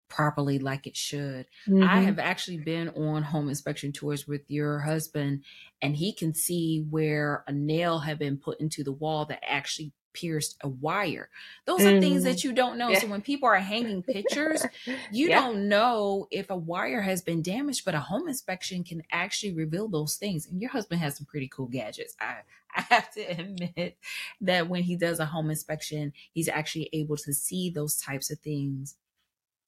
properly 0.09 0.59
like 0.59 0.87
it 0.87 0.97
should. 0.97 1.47
Mm-hmm. 1.69 1.83
I 1.83 2.01
have 2.03 2.19
actually 2.19 2.59
been 2.59 2.89
on 2.91 3.23
home 3.23 3.49
inspection 3.49 3.93
tours 3.93 4.27
with 4.27 4.43
your 4.49 4.81
husband, 4.81 5.43
and 5.83 5.97
he 5.97 6.13
can 6.13 6.35
see 6.35 6.87
where 6.91 7.45
a 7.47 7.53
nail 7.53 8.01
had 8.01 8.19
been 8.19 8.37
put 8.37 8.61
into 8.61 8.85
the 8.85 8.93
wall 8.93 9.25
that 9.27 9.43
actually 9.47 9.93
pierced 10.13 10.57
a 10.63 10.69
wire. 10.69 11.29
Those 11.67 11.83
mm-hmm. 11.83 11.99
are 11.99 12.01
things 12.01 12.25
that 12.25 12.37
mm-hmm. 12.37 12.49
you 12.49 12.55
don't 12.55 12.79
know. 12.79 12.89
Yeah. 12.89 13.01
So 13.01 13.07
when 13.09 13.21
people 13.21 13.49
are 13.49 13.57
hanging 13.57 14.03
pictures, 14.03 14.65
you 15.13 15.29
yeah. 15.29 15.41
don't 15.41 15.69
know 15.69 16.27
if 16.31 16.51
a 16.51 16.57
wire 16.57 17.03
has 17.03 17.21
been 17.23 17.43
damaged, 17.43 17.85
but 17.85 17.95
a 17.95 18.01
home 18.01 18.27
inspection 18.27 18.83
can 18.83 19.03
actually 19.13 19.53
reveal 19.53 19.89
those 19.89 20.17
things. 20.17 20.47
And 20.47 20.61
your 20.61 20.71
husband 20.71 21.01
has 21.01 21.17
some 21.17 21.27
pretty 21.27 21.49
cool 21.49 21.67
gadgets. 21.67 22.17
I 22.21 22.37
I 22.77 22.83
have 22.91 23.11
to 23.13 23.23
admit 23.23 23.97
that 24.43 24.69
when 24.69 24.83
he 24.83 24.97
does 24.97 25.19
a 25.19 25.25
home 25.25 25.49
inspection, 25.49 26.13
he's 26.33 26.49
actually 26.49 26.91
able 26.93 27.17
to 27.17 27.33
see 27.33 27.71
those 27.71 27.97
types 27.97 28.31
of 28.31 28.39
things 28.41 28.97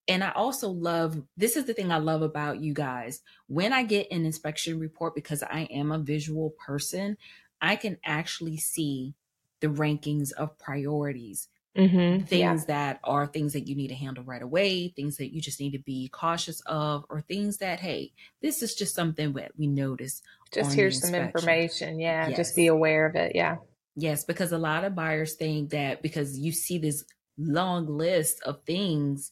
and 0.09 0.25
I 0.25 0.31
also 0.31 0.71
love 0.71 1.23
this 1.37 1.57
is 1.57 1.67
the 1.67 1.75
thing 1.75 1.93
I 1.93 1.99
love 1.99 2.23
about 2.23 2.61
you 2.61 2.73
guys. 2.73 3.21
When 3.47 3.73
I 3.73 3.85
get 3.85 4.11
an 4.11 4.25
inspection 4.25 4.81
report, 4.81 5.15
because 5.15 5.43
I 5.43 5.69
am 5.71 5.93
a 5.93 5.99
visual 5.99 6.55
person, 6.67 7.19
I 7.61 7.77
can 7.77 7.99
actually 8.05 8.57
see 8.57 9.15
the 9.61 9.69
rankings 9.69 10.33
of 10.33 10.59
priorities. 10.59 11.49
Mm-hmm. 11.77 12.25
Things 12.25 12.63
yeah. 12.63 12.65
that 12.67 13.01
are 13.05 13.27
things 13.27 13.53
that 13.53 13.69
you 13.69 13.77
need 13.77 13.89
to 13.89 13.95
handle 13.95 14.25
right 14.25 14.43
away, 14.43 14.89
things 14.89 15.19
that 15.19 15.33
you 15.33 15.41
just 15.41 15.61
need 15.61 15.73
to 15.73 15.79
be 15.79 16.09
cautious 16.09 16.61
of, 16.67 17.05
or 17.09 17.21
things 17.21 17.59
that, 17.59 17.79
hey, 17.79 18.13
this 18.43 18.63
is 18.63 18.75
just 18.75 18.95
something 18.97 19.35
that 19.35 19.53
we 19.57 19.69
notice. 19.69 20.23
Just 20.53 20.73
here's 20.73 21.01
some 21.01 21.15
information. 21.15 22.01
Yeah. 22.01 22.29
Yes. 22.29 22.37
Just 22.37 22.57
be 22.57 22.67
aware 22.67 23.07
of 23.07 23.15
it. 23.15 23.33
Yeah. 23.37 23.57
Yes. 23.95 24.25
Because 24.25 24.51
a 24.51 24.59
lot 24.59 24.85
of 24.85 24.97
buyers 24.97 25.35
think 25.35 25.71
that 25.71 26.03
because 26.03 26.37
you 26.37 26.51
see 26.51 26.79
this 26.79 27.05
long 27.37 27.87
list 27.87 28.43
of 28.43 28.65
things 28.65 29.31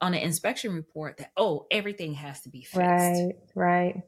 on 0.00 0.14
an 0.14 0.20
inspection 0.20 0.74
report 0.74 1.16
that 1.18 1.32
oh 1.36 1.66
everything 1.70 2.14
has 2.14 2.40
to 2.42 2.48
be 2.48 2.62
fixed 2.62 2.78
right 2.78 3.32
right 3.54 4.02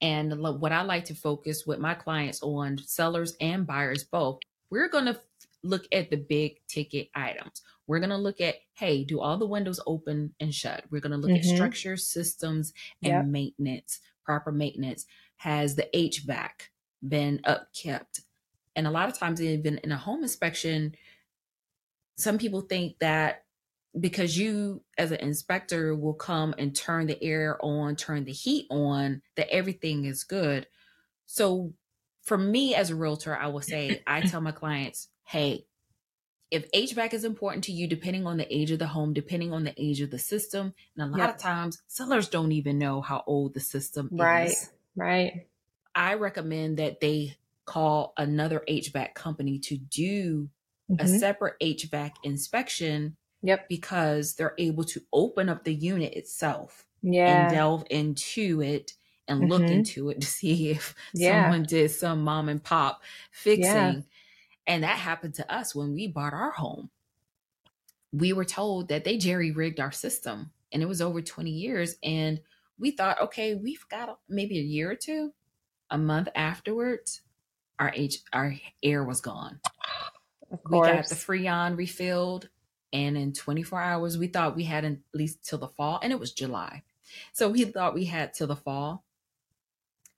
and 0.00 0.38
what 0.60 0.72
i 0.72 0.82
like 0.82 1.04
to 1.04 1.14
focus 1.14 1.64
with 1.66 1.78
my 1.78 1.94
clients 1.94 2.42
on 2.42 2.78
sellers 2.78 3.36
and 3.40 3.66
buyers 3.66 4.04
both 4.04 4.40
we're 4.70 4.88
going 4.88 5.04
to 5.04 5.20
look 5.62 5.86
at 5.92 6.10
the 6.10 6.16
big 6.16 6.56
ticket 6.66 7.08
items. 7.14 7.62
We're 7.86 8.00
going 8.00 8.10
to 8.10 8.16
look 8.16 8.40
at, 8.40 8.56
hey, 8.74 9.04
do 9.04 9.20
all 9.20 9.38
the 9.38 9.46
windows 9.46 9.80
open 9.86 10.34
and 10.40 10.54
shut? 10.54 10.84
We're 10.90 11.00
going 11.00 11.12
to 11.12 11.18
look 11.18 11.30
mm-hmm. 11.30 11.48
at 11.48 11.54
structure, 11.56 11.96
systems, 11.96 12.72
and 13.02 13.12
yep. 13.12 13.24
maintenance, 13.26 14.00
proper 14.24 14.52
maintenance. 14.52 15.06
Has 15.36 15.74
the 15.74 15.88
HVAC 15.94 16.50
been 17.06 17.40
upkept? 17.44 18.20
And 18.74 18.86
a 18.86 18.90
lot 18.90 19.08
of 19.08 19.18
times, 19.18 19.42
even 19.42 19.78
in 19.78 19.92
a 19.92 19.96
home 19.96 20.22
inspection, 20.22 20.94
some 22.16 22.38
people 22.38 22.62
think 22.62 22.98
that 23.00 23.44
because 23.98 24.38
you 24.38 24.82
as 24.96 25.12
an 25.12 25.20
inspector 25.20 25.94
will 25.94 26.14
come 26.14 26.54
and 26.56 26.74
turn 26.74 27.06
the 27.06 27.22
air 27.22 27.58
on 27.60 27.94
turn 27.96 28.24
the 28.24 28.32
heat 28.32 28.66
on 28.70 29.20
that 29.36 29.52
everything 29.52 30.04
is 30.04 30.24
good 30.24 30.66
so 31.26 31.72
for 32.22 32.38
me 32.38 32.74
as 32.74 32.90
a 32.90 32.96
realtor 32.96 33.36
i 33.36 33.46
will 33.46 33.60
say 33.60 34.02
i 34.06 34.20
tell 34.20 34.40
my 34.40 34.52
clients 34.52 35.08
hey 35.24 35.66
if 36.50 36.70
hvac 36.72 37.12
is 37.12 37.24
important 37.24 37.64
to 37.64 37.72
you 37.72 37.86
depending 37.86 38.26
on 38.26 38.38
the 38.38 38.54
age 38.54 38.70
of 38.70 38.78
the 38.78 38.86
home 38.86 39.12
depending 39.12 39.52
on 39.52 39.64
the 39.64 39.74
age 39.76 40.00
of 40.00 40.10
the 40.10 40.18
system 40.18 40.72
and 40.96 41.08
a 41.08 41.10
lot 41.10 41.26
yep. 41.26 41.34
of 41.34 41.40
times 41.40 41.82
sellers 41.86 42.28
don't 42.28 42.52
even 42.52 42.78
know 42.78 43.00
how 43.00 43.22
old 43.26 43.52
the 43.52 43.60
system 43.60 44.08
right, 44.12 44.48
is 44.48 44.70
right 44.96 45.32
right 45.34 45.46
i 45.94 46.14
recommend 46.14 46.78
that 46.78 47.00
they 47.00 47.36
call 47.66 48.14
another 48.16 48.62
hvac 48.68 49.14
company 49.14 49.58
to 49.58 49.76
do 49.76 50.48
mm-hmm. 50.90 51.04
a 51.04 51.06
separate 51.18 51.54
hvac 51.60 52.12
inspection 52.24 53.16
Yep. 53.42 53.68
Because 53.68 54.34
they're 54.34 54.54
able 54.58 54.84
to 54.84 55.00
open 55.12 55.48
up 55.48 55.64
the 55.64 55.74
unit 55.74 56.14
itself 56.14 56.84
yeah. 57.02 57.44
and 57.44 57.54
delve 57.54 57.84
into 57.90 58.60
it 58.62 58.94
and 59.28 59.40
mm-hmm. 59.40 59.50
look 59.50 59.62
into 59.62 60.10
it 60.10 60.20
to 60.20 60.26
see 60.26 60.70
if 60.70 60.94
yeah. 61.14 61.42
someone 61.42 61.64
did 61.64 61.90
some 61.90 62.22
mom 62.22 62.48
and 62.48 62.62
pop 62.62 63.02
fixing. 63.30 63.64
Yeah. 63.64 64.00
And 64.66 64.84
that 64.84 64.98
happened 64.98 65.34
to 65.34 65.54
us 65.54 65.74
when 65.74 65.92
we 65.92 66.06
bought 66.06 66.34
our 66.34 66.52
home. 66.52 66.90
We 68.12 68.32
were 68.32 68.44
told 68.44 68.88
that 68.88 69.04
they 69.04 69.16
jerry 69.16 69.50
rigged 69.50 69.80
our 69.80 69.92
system 69.92 70.50
and 70.72 70.82
it 70.82 70.86
was 70.86 71.02
over 71.02 71.20
20 71.20 71.50
years. 71.50 71.96
And 72.02 72.40
we 72.78 72.90
thought, 72.90 73.20
okay, 73.20 73.54
we've 73.54 73.86
got 73.88 74.18
maybe 74.28 74.58
a 74.58 74.62
year 74.62 74.90
or 74.90 74.96
two. 74.96 75.32
A 75.90 75.98
month 75.98 76.28
afterwards, 76.34 77.22
our 77.78 77.92
H, 77.94 78.18
our 78.32 78.54
air 78.82 79.04
was 79.04 79.20
gone. 79.20 79.60
We 80.70 80.80
got 80.80 81.08
the 81.08 81.14
Freon 81.14 81.76
refilled 81.76 82.48
and 82.92 83.16
in 83.16 83.32
24 83.32 83.80
hours, 83.80 84.18
we 84.18 84.26
thought 84.26 84.56
we 84.56 84.64
had 84.64 84.84
at 84.84 84.98
least 85.14 85.44
till 85.44 85.58
the 85.58 85.68
fall, 85.68 86.00
and 86.02 86.12
it 86.12 86.20
was 86.20 86.32
July. 86.32 86.82
So 87.32 87.48
we 87.48 87.64
thought 87.64 87.94
we 87.94 88.04
had 88.04 88.34
till 88.34 88.46
the 88.46 88.56
fall, 88.56 89.04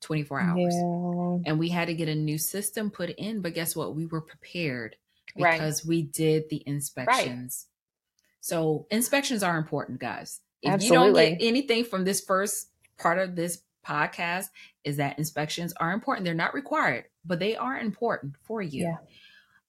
24 0.01 0.41
hours. 0.41 0.75
Yeah. 0.75 1.51
And 1.51 1.59
we 1.59 1.69
had 1.69 1.87
to 1.87 1.95
get 1.95 2.09
a 2.09 2.15
new 2.15 2.39
system 2.39 2.91
put 2.91 3.11
in. 3.11 3.41
But 3.41 3.55
guess 3.55 3.75
what? 3.75 3.95
We 3.95 4.07
were 4.07 4.21
prepared 4.21 4.97
because 5.35 5.85
right. 5.85 5.89
we 5.89 6.03
did 6.03 6.49
the 6.51 6.63
inspections. 6.67 7.67
Right. 7.67 8.37
So 8.41 8.87
inspections 8.91 9.43
are 9.43 9.57
important, 9.57 10.01
guys. 10.01 10.41
If 10.63 10.73
Absolutely. 10.73 11.07
you 11.07 11.31
don't 11.31 11.39
get 11.39 11.47
anything 11.47 11.85
from 11.85 12.05
this 12.05 12.21
first 12.21 12.69
part 12.99 13.19
of 13.19 13.37
this 13.37 13.63
podcast, 13.87 14.47
is 14.85 14.97
that 14.99 15.19
inspections 15.19 15.73
are 15.79 15.93
important. 15.93 16.25
They're 16.25 16.35
not 16.35 16.55
required, 16.55 17.05
but 17.25 17.39
they 17.39 17.57
are 17.57 17.79
important 17.79 18.37
for 18.43 18.63
you. 18.63 18.85
Yeah. 18.85 18.97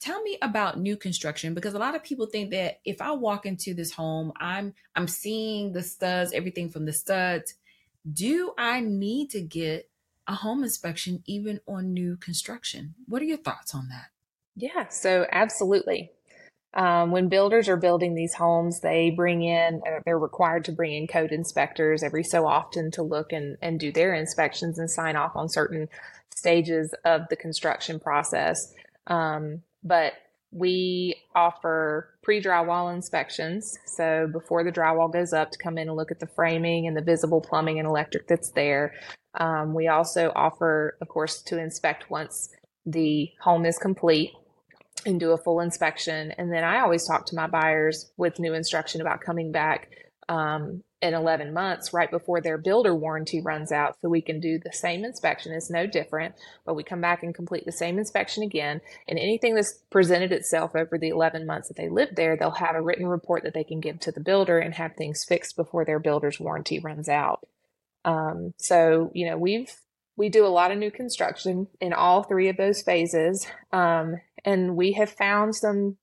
Tell 0.06 0.22
me 0.22 0.38
about 0.40 0.80
new 0.80 0.98
construction 0.98 1.56
because 1.56 1.74
a 1.74 1.80
lot 1.80 1.96
of 1.96 2.04
people 2.04 2.28
think 2.28 2.52
that 2.52 2.80
if 2.86 3.02
I 3.02 3.12
walk 3.14 3.48
into 3.48 3.74
this 3.74 3.92
home, 3.92 4.32
I'm 4.40 4.76
I'm 4.96 5.08
seeing 5.08 5.74
the 5.74 5.82
studs, 5.82 6.32
everything 6.32 6.70
from 6.70 6.86
the 6.86 6.94
studs. 6.94 7.56
Do 8.14 8.54
I 8.56 8.82
need 8.82 9.32
to 9.32 9.42
get 9.42 9.90
a 10.28 10.36
home 10.36 10.64
inspection 10.64 11.24
even 11.26 11.60
on 11.68 11.92
new 11.92 12.18
construction? 12.18 12.94
What 13.08 13.24
are 13.24 13.26
your 13.26 13.40
thoughts 13.40 13.74
on 13.74 13.90
that? 13.90 14.10
Yeah, 14.56 14.90
so 14.90 15.26
absolutely. 15.32 16.12
Um, 16.76 17.10
when 17.10 17.28
builders 17.28 17.68
are 17.68 17.76
building 17.76 18.14
these 18.14 18.36
homes, 18.36 18.82
they 18.82 19.10
bring 19.10 19.42
in, 19.42 19.82
uh, 19.88 20.02
they're 20.06 20.20
required 20.20 20.66
to 20.66 20.72
bring 20.72 20.94
in 20.94 21.08
code 21.08 21.32
inspectors 21.32 22.04
every 22.04 22.24
so 22.24 22.46
often 22.46 22.92
to 22.92 23.02
look 23.02 23.34
and, 23.34 23.58
and 23.60 23.80
do 23.80 23.92
their 23.92 24.14
inspections 24.14 24.78
and 24.78 24.92
sign 24.92 25.16
off 25.16 25.36
on 25.36 25.50
certain 25.50 25.90
stages 26.36 26.94
of 27.04 27.22
the 27.32 27.36
construction 27.36 28.00
process. 28.00 28.72
Um, 29.08 29.64
but 29.86 30.14
we 30.52 31.16
offer 31.36 32.10
pre 32.24 32.42
drywall 32.42 32.94
inspections. 32.94 33.78
So 33.86 34.28
before 34.32 34.64
the 34.64 34.72
drywall 34.72 35.12
goes 35.12 35.32
up, 35.32 35.52
to 35.52 35.58
come 35.58 35.78
in 35.78 35.88
and 35.88 35.96
look 35.96 36.12
at 36.12 36.20
the 36.20 36.28
framing 36.28 36.88
and 36.88 36.98
the 36.98 37.02
visible 37.02 37.42
plumbing 37.42 37.80
and 37.80 37.88
electric 37.88 38.28
that's 38.28 38.52
there. 38.52 38.94
Um, 39.40 39.74
we 39.74 39.88
also 39.88 40.32
offer, 40.36 40.98
of 41.02 41.08
course, 41.08 41.42
to 41.44 41.60
inspect 41.60 42.10
once 42.10 42.50
the 42.86 43.30
home 43.42 43.66
is 43.66 43.78
complete 43.78 44.32
and 45.06 45.20
do 45.20 45.32
a 45.32 45.38
full 45.38 45.60
inspection. 45.60 46.32
And 46.38 46.52
then 46.52 46.64
I 46.64 46.80
always 46.80 47.06
talk 47.06 47.26
to 47.28 47.36
my 47.36 47.48
buyers 47.48 48.12
with 48.18 48.40
new 48.40 48.54
construction 48.54 49.02
about 49.02 49.22
coming 49.22 49.52
back 49.52 49.90
um, 50.30 50.84
in 51.06 51.14
11 51.14 51.54
months 51.54 51.94
right 51.94 52.10
before 52.10 52.42
their 52.42 52.58
builder 52.58 52.96
warranty 52.96 53.40
runs 53.40 53.72
out 53.72 53.96
so 54.02 54.10
we 54.10 54.22
can 54.22 54.40
do 54.40 54.58
the 54.58 54.74
same 54.74 55.06
inspection. 55.06 55.54
It's 55.54 55.70
no 55.70 55.86
different 55.86 56.36
but 56.66 56.74
we 56.74 56.84
come 56.84 57.02
back 57.02 57.24
and 57.24 57.34
complete 57.34 57.66
the 57.66 57.72
same 57.72 58.00
inspection 58.00 58.44
again 58.44 58.82
and 59.08 59.20
anything 59.20 59.56
that's 59.56 59.84
presented 59.92 60.32
itself 60.32 60.76
over 60.76 60.98
the 60.98 61.10
11 61.10 61.46
months 61.46 61.68
that 61.68 61.78
they 61.78 61.90
lived 61.90 62.16
there 62.16 62.36
they'll 62.36 62.52
have 62.52 62.76
a 62.76 62.82
written 62.82 63.06
report 63.06 63.44
that 63.44 63.54
they 63.54 63.64
can 63.64 63.80
give 63.80 64.00
to 64.00 64.12
the 64.12 64.20
builder 64.20 64.60
and 64.60 64.74
have 64.74 64.96
things 64.96 65.24
fixed 65.24 65.56
before 65.56 65.86
their 65.86 66.00
builder's 66.00 66.40
warranty 66.40 66.80
runs 66.80 67.08
out. 67.08 67.46
Um, 68.04 68.54
so 68.58 69.12
you 69.14 69.28
know 69.28 69.38
we've 69.38 69.72
we 70.18 70.30
do 70.30 70.46
a 70.46 70.48
lot 70.48 70.72
of 70.72 70.78
new 70.78 70.92
construction 70.92 71.68
in 71.80 71.94
all 71.94 72.24
three 72.24 72.50
of 72.50 72.58
those 72.58 72.82
phases 72.82 73.46
um, 73.72 74.16
and 74.44 74.76
we 74.76 74.94
have 74.94 75.10
found 75.10 75.56
some 75.56 75.98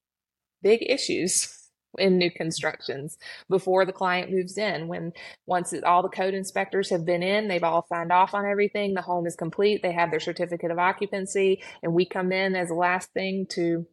big 0.62 0.80
issues 0.82 1.61
in 1.98 2.18
new 2.18 2.30
constructions 2.30 3.18
before 3.48 3.84
the 3.84 3.92
client 3.92 4.30
moves 4.30 4.58
in. 4.58 4.88
When 4.88 5.12
once 5.46 5.72
it, 5.72 5.84
all 5.84 6.02
the 6.02 6.08
code 6.08 6.34
inspectors 6.34 6.90
have 6.90 7.04
been 7.04 7.22
in, 7.22 7.48
they've 7.48 7.62
all 7.62 7.86
signed 7.88 8.12
off 8.12 8.34
on 8.34 8.46
everything, 8.46 8.94
the 8.94 9.02
home 9.02 9.26
is 9.26 9.36
complete, 9.36 9.82
they 9.82 9.92
have 9.92 10.10
their 10.10 10.20
certificate 10.20 10.70
of 10.70 10.78
occupancy, 10.78 11.62
and 11.82 11.94
we 11.94 12.04
come 12.04 12.32
in 12.32 12.54
as 12.54 12.68
the 12.68 12.74
last 12.74 13.12
thing 13.12 13.46
to 13.50 13.86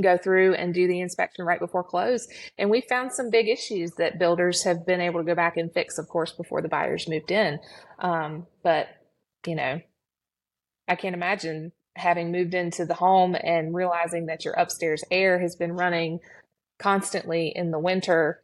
go 0.00 0.16
through 0.16 0.54
and 0.54 0.74
do 0.74 0.86
the 0.86 1.00
inspection 1.00 1.44
right 1.44 1.58
before 1.58 1.82
close. 1.82 2.28
And 2.56 2.70
we 2.70 2.82
found 2.82 3.12
some 3.12 3.30
big 3.30 3.48
issues 3.48 3.92
that 3.98 4.18
builders 4.18 4.62
have 4.64 4.86
been 4.86 5.00
able 5.00 5.20
to 5.20 5.26
go 5.26 5.34
back 5.34 5.56
and 5.56 5.72
fix, 5.72 5.98
of 5.98 6.08
course, 6.08 6.32
before 6.32 6.62
the 6.62 6.68
buyers 6.68 7.08
moved 7.08 7.30
in. 7.30 7.58
Um, 7.98 8.46
but, 8.62 8.88
you 9.46 9.56
know, 9.56 9.80
I 10.86 10.94
can't 10.94 11.14
imagine 11.14 11.72
having 11.96 12.30
moved 12.30 12.54
into 12.54 12.84
the 12.84 12.94
home 12.94 13.36
and 13.42 13.74
realizing 13.74 14.26
that 14.26 14.44
your 14.44 14.54
upstairs 14.54 15.04
air 15.10 15.40
has 15.40 15.56
been 15.56 15.72
running 15.72 16.20
constantly 16.78 17.52
in 17.54 17.70
the 17.70 17.78
winter 17.78 18.42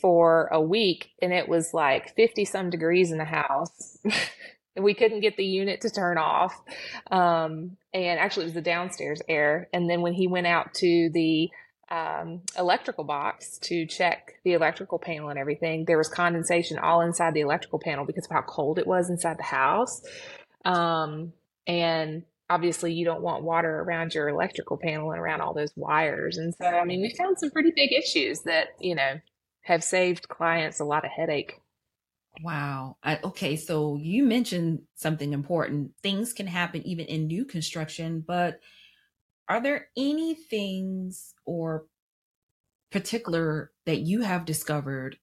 for 0.00 0.48
a 0.52 0.60
week 0.60 1.10
and 1.22 1.32
it 1.32 1.48
was 1.48 1.72
like 1.72 2.14
50 2.16 2.44
some 2.44 2.70
degrees 2.70 3.10
in 3.10 3.18
the 3.18 3.24
house. 3.24 3.98
and 4.74 4.84
we 4.84 4.94
couldn't 4.94 5.20
get 5.20 5.36
the 5.36 5.44
unit 5.44 5.80
to 5.82 5.90
turn 5.90 6.18
off. 6.18 6.54
Um, 7.10 7.76
and 7.94 8.20
actually, 8.20 8.44
it 8.44 8.48
was 8.48 8.54
the 8.54 8.60
downstairs 8.60 9.22
air. 9.28 9.68
And 9.72 9.88
then 9.88 10.02
when 10.02 10.12
he 10.12 10.26
went 10.26 10.46
out 10.46 10.74
to 10.74 11.10
the 11.12 11.48
um, 11.90 12.42
electrical 12.58 13.04
box 13.04 13.58
to 13.62 13.86
check 13.86 14.34
the 14.44 14.52
electrical 14.52 14.98
panel 14.98 15.30
and 15.30 15.38
everything, 15.38 15.84
there 15.86 15.98
was 15.98 16.08
condensation 16.08 16.78
all 16.78 17.00
inside 17.00 17.32
the 17.32 17.40
electrical 17.40 17.78
panel 17.78 18.04
because 18.04 18.26
of 18.26 18.32
how 18.32 18.42
cold 18.42 18.78
it 18.78 18.86
was 18.86 19.08
inside 19.08 19.38
the 19.38 19.44
house. 19.44 20.02
Um, 20.64 21.32
and 21.66 22.24
obviously 22.48 22.92
you 22.92 23.04
don't 23.04 23.22
want 23.22 23.42
water 23.42 23.80
around 23.80 24.14
your 24.14 24.28
electrical 24.28 24.76
panel 24.76 25.10
and 25.10 25.20
around 25.20 25.40
all 25.40 25.54
those 25.54 25.72
wires. 25.76 26.38
And 26.38 26.54
so, 26.54 26.66
I 26.66 26.84
mean, 26.84 27.00
we 27.00 27.14
found 27.14 27.38
some 27.38 27.50
pretty 27.50 27.72
big 27.74 27.92
issues 27.92 28.42
that, 28.42 28.68
you 28.80 28.94
know, 28.94 29.20
have 29.62 29.82
saved 29.82 30.28
clients 30.28 30.78
a 30.80 30.84
lot 30.84 31.04
of 31.04 31.10
headache. 31.10 31.54
Wow. 32.42 32.98
I, 33.02 33.18
okay. 33.24 33.56
So 33.56 33.96
you 34.00 34.24
mentioned 34.24 34.82
something 34.94 35.32
important. 35.32 35.92
Things 36.02 36.32
can 36.32 36.46
happen 36.46 36.86
even 36.86 37.06
in 37.06 37.26
new 37.26 37.44
construction, 37.44 38.22
but 38.26 38.60
are 39.48 39.60
there 39.60 39.88
any 39.96 40.34
things 40.34 41.34
or 41.44 41.86
particular 42.92 43.72
that 43.86 44.00
you 44.00 44.22
have 44.22 44.44
discovered 44.44 45.18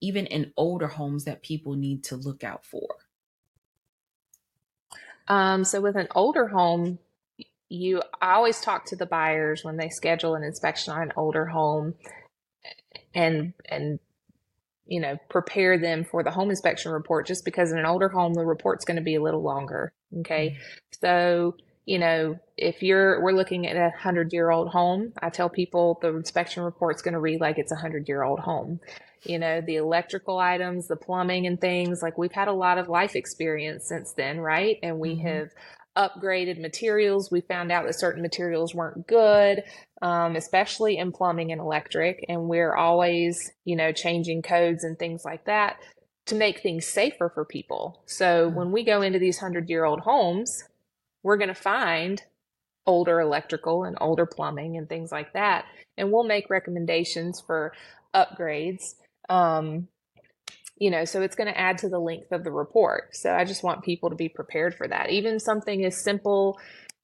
even 0.00 0.26
in 0.26 0.52
older 0.56 0.88
homes 0.88 1.24
that 1.24 1.42
people 1.42 1.74
need 1.74 2.04
to 2.04 2.16
look 2.16 2.44
out 2.44 2.64
for? 2.64 2.88
Um, 5.28 5.64
so 5.64 5.80
with 5.80 5.96
an 5.96 6.08
older 6.14 6.48
home, 6.48 6.98
you 7.68 8.02
I 8.20 8.34
always 8.34 8.60
talk 8.60 8.84
to 8.86 8.96
the 8.96 9.06
buyers 9.06 9.64
when 9.64 9.78
they 9.78 9.88
schedule 9.88 10.34
an 10.34 10.42
inspection 10.42 10.92
on 10.92 11.02
an 11.02 11.12
older 11.16 11.46
home 11.46 11.94
and 13.14 13.54
and 13.66 13.98
you 14.86 15.00
know 15.00 15.16
prepare 15.30 15.78
them 15.78 16.04
for 16.04 16.22
the 16.22 16.30
home 16.30 16.50
inspection 16.50 16.92
report 16.92 17.26
just 17.26 17.44
because 17.44 17.72
in 17.72 17.78
an 17.78 17.86
older 17.86 18.10
home 18.10 18.34
the 18.34 18.44
report's 18.44 18.84
going 18.84 18.96
to 18.96 19.02
be 19.02 19.14
a 19.14 19.22
little 19.22 19.42
longer 19.42 19.92
okay 20.18 20.50
mm-hmm. 20.50 20.78
so 21.00 21.56
you 21.84 21.98
know 21.98 22.38
if 22.56 22.82
you're 22.82 23.22
we're 23.22 23.32
looking 23.32 23.66
at 23.66 23.76
a 23.76 23.90
100 23.90 24.32
year 24.32 24.50
old 24.50 24.68
home 24.68 25.12
i 25.22 25.28
tell 25.28 25.48
people 25.48 25.98
the 26.00 26.08
inspection 26.08 26.62
report's 26.62 27.02
going 27.02 27.14
to 27.14 27.20
read 27.20 27.40
like 27.40 27.58
it's 27.58 27.72
a 27.72 27.76
100 27.76 28.08
year 28.08 28.22
old 28.22 28.40
home 28.40 28.80
you 29.24 29.38
know, 29.38 29.60
the 29.60 29.76
electrical 29.76 30.38
items, 30.38 30.88
the 30.88 30.96
plumbing 30.96 31.46
and 31.46 31.60
things. 31.60 32.02
Like 32.02 32.18
we've 32.18 32.32
had 32.32 32.48
a 32.48 32.52
lot 32.52 32.78
of 32.78 32.88
life 32.88 33.14
experience 33.14 33.86
since 33.88 34.12
then, 34.12 34.40
right? 34.40 34.78
And 34.82 34.98
we 34.98 35.14
mm-hmm. 35.14 35.26
have 35.26 35.50
upgraded 35.96 36.60
materials. 36.60 37.30
We 37.30 37.42
found 37.42 37.70
out 37.70 37.86
that 37.86 37.98
certain 37.98 38.22
materials 38.22 38.74
weren't 38.74 39.06
good, 39.06 39.62
um, 40.00 40.36
especially 40.36 40.96
in 40.96 41.12
plumbing 41.12 41.52
and 41.52 41.60
electric. 41.60 42.24
And 42.28 42.48
we're 42.48 42.74
always, 42.74 43.52
you 43.64 43.76
know, 43.76 43.92
changing 43.92 44.42
codes 44.42 44.84
and 44.84 44.98
things 44.98 45.24
like 45.24 45.44
that 45.44 45.76
to 46.26 46.34
make 46.34 46.60
things 46.60 46.86
safer 46.86 47.30
for 47.32 47.44
people. 47.44 48.02
So 48.06 48.46
mm-hmm. 48.46 48.56
when 48.56 48.72
we 48.72 48.84
go 48.84 49.02
into 49.02 49.18
these 49.18 49.38
hundred 49.38 49.68
year 49.68 49.84
old 49.84 50.00
homes, 50.00 50.64
we're 51.22 51.36
going 51.36 51.48
to 51.48 51.54
find 51.54 52.22
older 52.86 53.20
electrical 53.20 53.84
and 53.84 53.96
older 54.00 54.26
plumbing 54.26 54.76
and 54.76 54.88
things 54.88 55.12
like 55.12 55.32
that. 55.34 55.64
And 55.96 56.10
we'll 56.10 56.24
make 56.24 56.50
recommendations 56.50 57.40
for 57.40 57.72
upgrades. 58.14 58.94
Um, 59.28 59.88
you 60.76 60.90
know, 60.90 61.04
so 61.04 61.22
it's 61.22 61.36
going 61.36 61.52
to 61.52 61.58
add 61.58 61.78
to 61.78 61.88
the 61.88 62.00
length 62.00 62.32
of 62.32 62.42
the 62.42 62.50
report. 62.50 63.14
So 63.14 63.32
I 63.32 63.44
just 63.44 63.62
want 63.62 63.84
people 63.84 64.10
to 64.10 64.16
be 64.16 64.28
prepared 64.28 64.74
for 64.74 64.88
that. 64.88 65.10
Even 65.10 65.38
something 65.38 65.84
as 65.84 66.02
simple 66.02 66.58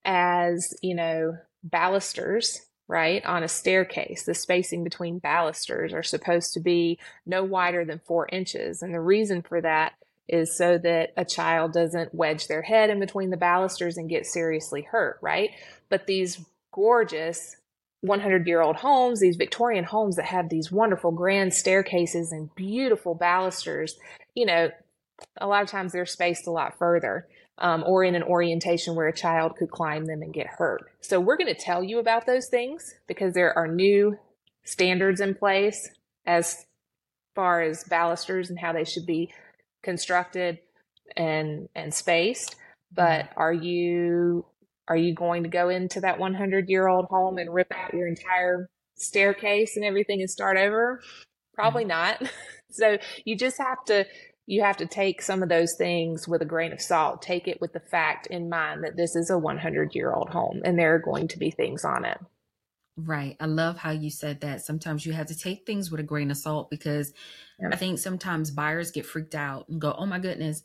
as, 0.05 0.75
you 0.83 0.97
know, 0.97 1.37
balusters, 1.63 2.61
right, 2.89 3.25
on 3.25 3.45
a 3.45 3.49
staircase, 3.49 4.25
the 4.25 4.35
spacing 4.35 4.83
between 4.83 5.21
balusters 5.21 5.93
are 5.93 6.03
supposed 6.03 6.55
to 6.55 6.61
be 6.61 6.99
no 7.25 7.45
wider 7.45 7.85
than 7.85 8.01
four 8.05 8.29
inches. 8.33 8.83
And 8.83 8.93
the 8.93 9.01
reason 9.01 9.43
for 9.43 9.61
that 9.61 9.93
is 10.29 10.57
so 10.57 10.79
that 10.79 11.13
a 11.17 11.25
child 11.25 11.73
doesn't 11.73 12.15
wedge 12.15 12.47
their 12.49 12.63
head 12.63 12.91
in 12.91 13.01
between 13.01 13.31
the 13.31 13.37
balusters 13.37 13.97
and 13.97 14.11
get 14.11 14.27
seriously 14.27 14.83
hurt, 14.83 15.19
right? 15.23 15.51
But 15.89 16.07
these 16.07 16.45
gorgeous 16.73 17.57
100 18.03 18.47
year 18.47 18.61
old 18.61 18.77
homes, 18.77 19.21
these 19.21 19.37
Victorian 19.37 19.85
homes 19.85 20.17
that 20.17 20.27
have 20.27 20.49
these 20.49 20.71
wonderful 20.71 21.11
grand 21.11 21.55
staircases 21.55 22.31
and 22.33 22.55
beautiful 22.55 23.15
balusters, 23.15 23.99
you 24.35 24.47
know, 24.47 24.71
a 25.41 25.47
lot 25.47 25.63
of 25.63 25.69
times 25.69 25.93
they're 25.93 26.07
spaced 26.07 26.47
a 26.47 26.51
lot 26.51 26.79
further 26.79 27.27
um, 27.59 27.83
or 27.87 28.05
in 28.05 28.15
an 28.15 28.23
orientation 28.23 28.95
where 28.95 29.09
a 29.09 29.13
child 29.13 29.57
could 29.57 29.71
climb 29.71 30.05
them 30.05 30.23
and 30.23 30.33
get 30.33 30.47
hurt. 30.47 30.91
So 31.01 31.19
we're 31.21 31.37
going 31.37 31.53
to 31.53 31.61
tell 31.61 31.83
you 31.83 31.99
about 31.99 32.27
those 32.27 32.47
things 32.49 32.95
because 33.09 33.35
there 33.35 33.57
are 33.57 33.67
new 33.67 34.17
standards 34.65 35.21
in 35.21 35.35
place 35.35 35.91
as 36.25 36.67
far 37.35 37.63
as 37.63 37.85
balusters 37.85 38.51
and 38.51 38.59
how 38.59 38.73
they 38.73 38.85
should 38.85 39.07
be 39.07 39.33
constructed 39.83 40.59
and 41.17 41.69
and 41.75 41.93
spaced. 41.93 42.57
But 42.93 43.27
mm-hmm. 43.27 43.41
are 43.41 43.53
you 43.53 44.47
are 44.89 44.97
you 44.97 45.15
going 45.15 45.43
to 45.43 45.49
go 45.49 45.69
into 45.69 46.01
that 46.01 46.19
100 46.19 46.69
year 46.69 46.89
old 46.89 47.07
home 47.07 47.39
and 47.39 47.53
rip 47.53 47.73
out 47.73 47.95
your 47.95 48.09
entire 48.09 48.69
staircase 48.97 49.77
and 49.77 49.85
everything 49.85 50.21
and 50.21 50.31
start 50.31 50.57
over? 50.57 51.01
Probably 51.55 51.85
mm-hmm. 51.85 52.25
not. 52.25 52.33
so 52.71 52.99
you 53.25 53.37
just 53.37 53.59
have 53.59 53.85
to 53.87 54.07
you 54.47 54.63
have 54.63 54.79
to 54.79 54.87
take 54.87 55.21
some 55.21 55.43
of 55.43 55.51
those 55.51 55.75
things 55.77 56.27
with 56.27 56.41
a 56.41 56.47
grain 56.47 56.73
of 56.73 56.81
salt. 56.81 57.21
Take 57.21 57.47
it 57.47 57.61
with 57.61 57.75
the 57.75 57.81
fact 57.81 58.27
in 58.29 58.49
mind 58.49 58.83
that 58.83 58.97
this 58.97 59.15
is 59.15 59.29
a 59.29 59.39
100 59.39 59.95
year 59.95 60.13
old 60.13 60.31
home 60.31 60.63
and 60.65 60.79
there 60.79 60.95
are 60.95 60.99
going 60.99 61.29
to 61.29 61.39
be 61.39 61.51
things 61.51 61.85
on 61.85 62.07
it. 62.07 62.19
Right. 63.01 63.37
I 63.39 63.47
love 63.47 63.79
how 63.79 63.93
you 63.93 64.11
said 64.11 64.41
that. 64.41 64.65
Sometimes 64.65 65.07
you 65.07 65.13
have 65.13 65.29
to 65.29 65.39
take 65.39 65.65
things 65.65 65.89
with 65.89 66.01
a 66.01 66.05
grain 66.05 66.33
of 66.33 66.37
salt 66.37 66.69
because 66.69 67.13
yeah. 67.61 67.69
I 67.71 67.77
think 67.77 68.01
sometimes 68.01 68.51
buyers 68.51 68.91
get 68.91 69.07
freaked 69.07 69.37
out 69.37 69.69
and 69.69 69.81
go, 69.81 69.95
oh 69.97 70.05
my 70.05 70.19
goodness, 70.19 70.65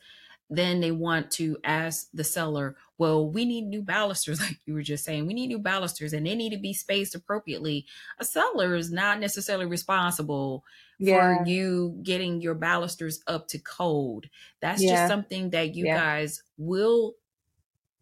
then 0.50 0.80
they 0.82 0.90
want 0.90 1.30
to 1.32 1.58
ask 1.64 2.08
the 2.12 2.24
seller, 2.24 2.76
well, 2.98 3.30
we 3.30 3.46
need 3.46 3.68
new 3.68 3.84
balusters, 3.84 4.42
like 4.42 4.60
you 4.66 4.74
were 4.74 4.82
just 4.82 5.06
saying. 5.06 5.28
We 5.28 5.36
need 5.36 5.48
new 5.48 5.60
balusters 5.60 6.12
and 6.12 6.26
they 6.26 6.34
need 6.34 6.54
to 6.54 6.58
be 6.58 6.74
spaced 6.74 7.14
appropriately. 7.14 7.86
A 8.20 8.26
seller 8.26 8.74
is 8.74 8.92
not 8.92 9.20
necessarily 9.20 9.68
responsible 9.68 10.64
yeah. 10.98 11.38
for 11.38 11.48
you 11.48 12.00
getting 12.02 12.42
your 12.42 12.56
balusters 12.56 13.22
up 13.28 13.48
to 13.50 13.60
code. 13.60 14.28
That's 14.60 14.82
yeah. 14.82 14.96
just 14.96 15.08
something 15.08 15.52
that 15.52 15.76
you 15.76 15.86
guys 15.86 16.42
will 16.58 17.14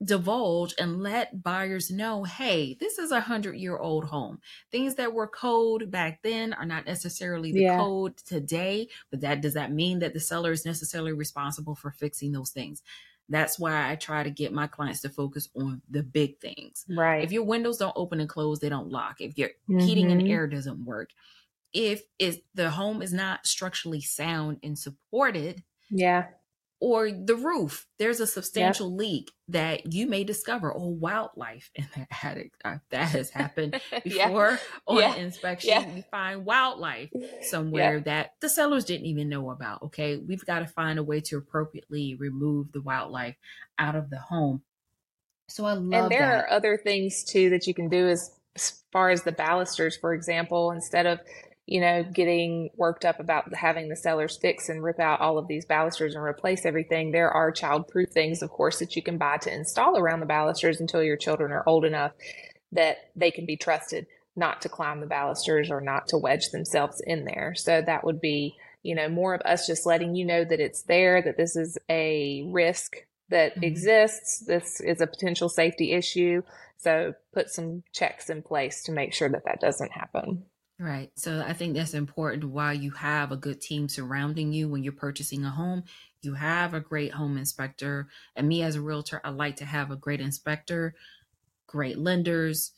divulge 0.04 0.74
and 0.80 1.04
let 1.04 1.44
buyers 1.44 1.92
know 1.92 2.24
hey 2.24 2.76
this 2.80 2.98
is 2.98 3.12
a 3.12 3.22
hundred 3.22 3.56
year 3.56 3.78
old 3.78 4.06
home 4.06 4.40
things 4.72 4.96
that 4.96 5.14
were 5.14 5.28
code 5.28 5.92
back 5.92 6.20
then 6.24 6.54
are 6.54 6.66
not 6.66 6.86
necessarily 6.86 7.52
the 7.52 7.62
yeah. 7.62 7.78
code 7.78 8.18
today 8.18 8.88
but 9.12 9.22
that 9.22 9.42
does 9.42 9.54
that 9.54 9.72
mean 9.72 10.00
that 10.00 10.14
the 10.14 10.20
seller 10.20 10.52
is 10.52 10.66
necessarily 10.66 11.14
responsible 11.14 11.76
for 11.76 11.92
fixing 11.92 12.32
those 12.32 12.50
things 12.50 12.82
that's 13.30 13.60
why 13.60 13.92
i 13.92 13.96
try 13.96 14.24
to 14.24 14.32
get 14.32 14.52
my 14.52 14.66
clients 14.66 15.02
to 15.02 15.10
focus 15.10 15.50
on 15.56 15.82
the 15.90 16.02
big 16.02 16.40
things 16.40 16.84
right 16.90 17.24
if 17.24 17.32
your 17.32 17.44
windows 17.44 17.78
don't 17.78 17.94
open 17.96 18.20
and 18.20 18.30
close 18.30 18.60
they 18.60 18.70
don't 18.70 18.90
lock 18.90 19.22
if 19.22 19.38
your 19.38 19.50
mm-hmm. 19.70 19.80
heating 19.80 20.12
and 20.12 20.22
mm-hmm. 20.22 20.32
air 20.32 20.48
doesn't 20.48 20.84
work 20.84 21.12
if 21.74 22.02
is 22.18 22.40
the 22.56 22.72
home 22.72 23.04
is 23.04 23.14
not 23.14 23.46
structurally 23.46 24.02
sound 24.02 24.58
and 24.64 24.80
supported 24.80 25.64
yeah 25.92 26.26
or 26.82 27.12
the 27.12 27.36
roof 27.36 27.88
there's 28.00 28.20
a 28.20 28.28
substantial 28.28 28.90
yep. 28.90 29.00
leak 29.00 29.32
that 29.48 29.94
you 29.94 30.08
may 30.08 30.24
discover 30.24 30.72
or 30.72 30.94
wildlife 30.94 31.70
in 31.76 31.88
the 31.96 32.08
attic 32.26 32.52
uh, 32.66 32.78
that 32.90 33.10
has 33.10 33.30
happened 33.30 33.80
before 34.04 34.60
yeah. 34.60 34.78
on 34.88 34.98
yeah. 34.98 35.16
inspection 35.16 35.70
yeah. 35.70 35.96
you 35.96 36.04
find 36.10 36.44
wildlife 36.44 37.10
somewhere 37.44 38.00
that 38.02 38.34
the 38.42 38.50
sellers 38.50 38.84
didn't 38.84 39.06
even 39.06 39.30
know 39.30 39.52
about 39.52 39.82
okay 39.84 40.18
we've 40.18 40.46
got 40.46 40.60
to 40.60 40.68
find 40.68 41.00
a 41.00 41.04
way 41.04 41.22
to 41.22 41.38
appropriately 41.38 42.16
remove 42.16 42.72
the 42.72 42.82
wildlife 42.82 43.36
out 43.78 43.96
of 43.96 44.10
the 44.10 44.20
home 44.20 44.62
so 45.48 45.66
i 45.66 45.74
love 45.74 46.04
and 46.04 46.12
there 46.12 46.22
that. 46.22 46.46
are 46.46 46.50
other 46.50 46.78
things 46.78 47.24
too 47.24 47.52
that 47.52 47.68
you 47.68 47.74
can 47.74 47.88
do 47.88 48.08
as, 48.08 48.32
as 48.56 48.84
far 48.92 49.12
as 49.12 49.22
the 49.22 49.32
balusters 49.32 49.96
for 49.96 50.14
example 50.14 50.72
instead 50.72 51.06
of 51.06 51.20
you 51.68 51.80
know, 51.80 52.04
getting 52.04 52.70
worked 52.76 53.06
up 53.06 53.20
about 53.20 53.54
having 53.54 53.88
the 53.88 53.96
sellers 53.96 54.38
fix 54.38 54.68
and 54.68 54.84
rip 54.84 55.00
out 55.00 55.22
all 55.22 55.38
of 55.38 55.48
these 55.48 55.66
balusters 55.66 56.16
and 56.16 56.24
replace 56.24 56.66
everything. 56.66 57.12
There 57.12 57.30
are 57.30 57.52
child-proof 57.52 58.10
things, 58.10 58.42
of 58.42 58.50
course, 58.50 58.80
that 58.80 58.96
you 58.96 59.04
can 59.04 59.18
buy 59.18 59.38
to 59.38 59.54
install 59.54 59.98
around 59.98 60.20
the 60.20 60.26
balusters 60.26 60.80
until 60.80 61.04
your 61.04 61.18
children 61.18 61.52
are 61.52 61.64
old 61.68 61.86
enough 61.86 62.12
that 62.72 62.98
they 63.16 63.32
can 63.32 63.46
be 63.46 63.58
trusted 63.58 64.08
not 64.36 64.62
to 64.62 64.70
climb 64.70 65.02
the 65.02 65.08
balusters 65.08 65.70
or 65.70 65.82
not 65.82 66.08
to 66.08 66.18
wedge 66.18 66.50
themselves 66.52 67.02
in 67.06 67.26
there. 67.26 67.54
So 67.56 67.82
that 67.82 68.04
would 68.06 68.22
be, 68.22 68.56
you 68.82 68.96
know, 68.96 69.10
more 69.10 69.34
of 69.34 69.42
us 69.42 69.68
just 69.68 69.86
letting 69.86 70.16
you 70.16 70.26
know 70.26 70.44
that 70.44 70.60
it's 70.60 70.84
there, 70.84 71.22
that 71.22 71.38
this 71.38 71.56
is 71.56 71.78
a 71.90 72.44
risk 72.48 72.96
that 73.30 73.54
mm-hmm. 73.54 73.64
exists. 73.64 74.44
This 74.46 74.80
is 74.80 75.02
a 75.02 75.08
potential 75.08 75.50
safety 75.50 75.92
issue. 75.92 76.42
So 76.78 77.14
put 77.34 77.50
some 77.50 77.84
checks 77.94 78.30
in 78.30 78.42
place 78.42 78.84
to 78.84 78.92
make 78.92 79.14
sure 79.14 79.30
that 79.30 79.46
that 79.46 79.62
doesn't 79.62 79.92
happen. 79.92 80.46
Right. 80.82 81.12
So 81.16 81.46
I 81.48 81.54
think 81.54 81.76
that's 81.76 81.94
important 81.94 82.44
while 82.44 82.74
you 82.74 82.90
have 82.90 83.32
a 83.32 83.38
good 83.38 83.62
team 83.62 83.88
surrounding 83.88 84.52
you 84.52 84.68
when 84.68 84.82
you're 84.84 84.94
purchasing 84.94 85.46
a 85.46 85.52
home. 85.52 85.84
You 86.24 86.34
have 86.34 86.74
a 86.74 86.80
great 86.80 87.14
home 87.14 87.38
inspector. 87.38 88.08
And 88.36 88.48
me 88.48 88.64
as 88.64 88.78
a 88.78 88.82
realtor, 88.82 89.22
I 89.24 89.30
like 89.30 89.58
to 89.58 89.66
have 89.66 89.92
a 89.92 89.96
great 89.96 90.20
inspector, 90.20 90.96
great 91.68 92.00
lenders, 92.00 92.72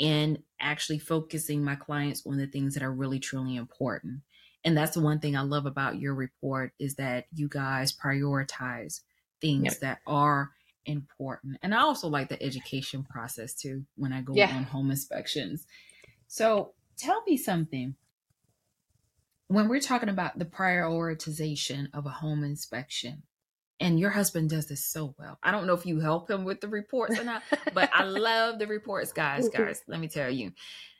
and 0.00 0.42
actually 0.60 0.98
focusing 0.98 1.62
my 1.62 1.76
clients 1.76 2.26
on 2.26 2.36
the 2.36 2.48
things 2.48 2.74
that 2.74 2.82
are 2.82 2.92
really 2.92 3.20
truly 3.20 3.54
important. 3.54 4.22
And 4.64 4.76
that's 4.76 4.94
the 4.94 5.00
one 5.00 5.20
thing 5.20 5.36
I 5.36 5.42
love 5.42 5.66
about 5.66 6.00
your 6.00 6.16
report 6.16 6.72
is 6.80 6.96
that 6.96 7.26
you 7.32 7.46
guys 7.48 7.96
prioritize 7.96 9.02
things 9.40 9.64
yep. 9.66 9.80
that 9.82 9.98
are 10.04 10.50
important. 10.84 11.58
And 11.62 11.72
I 11.72 11.82
also 11.82 12.08
like 12.08 12.28
the 12.28 12.42
education 12.42 13.04
process 13.04 13.54
too 13.54 13.84
when 13.94 14.12
I 14.12 14.22
go 14.22 14.34
yeah. 14.34 14.52
on 14.56 14.64
home 14.64 14.90
inspections. 14.90 15.68
So 16.26 16.72
tell 16.96 17.22
me 17.26 17.36
something. 17.36 17.94
When 19.48 19.68
we're 19.68 19.80
talking 19.80 20.08
about 20.08 20.38
the 20.38 20.44
prioritization 20.44 21.88
of 21.94 22.06
a 22.06 22.10
home 22.10 22.42
inspection, 22.42 23.22
and 23.78 24.00
your 24.00 24.10
husband 24.10 24.50
does 24.50 24.66
this 24.66 24.84
so 24.84 25.14
well. 25.18 25.38
I 25.42 25.50
don't 25.50 25.66
know 25.66 25.74
if 25.74 25.84
you 25.84 26.00
help 26.00 26.30
him 26.30 26.44
with 26.44 26.60
the 26.60 26.68
reports 26.68 27.18
or 27.18 27.24
not, 27.24 27.42
but 27.74 27.90
I 27.92 28.04
love 28.04 28.58
the 28.58 28.66
reports, 28.66 29.12
guys. 29.12 29.48
Guys, 29.48 29.82
let 29.86 30.00
me 30.00 30.08
tell 30.08 30.30
you. 30.30 30.52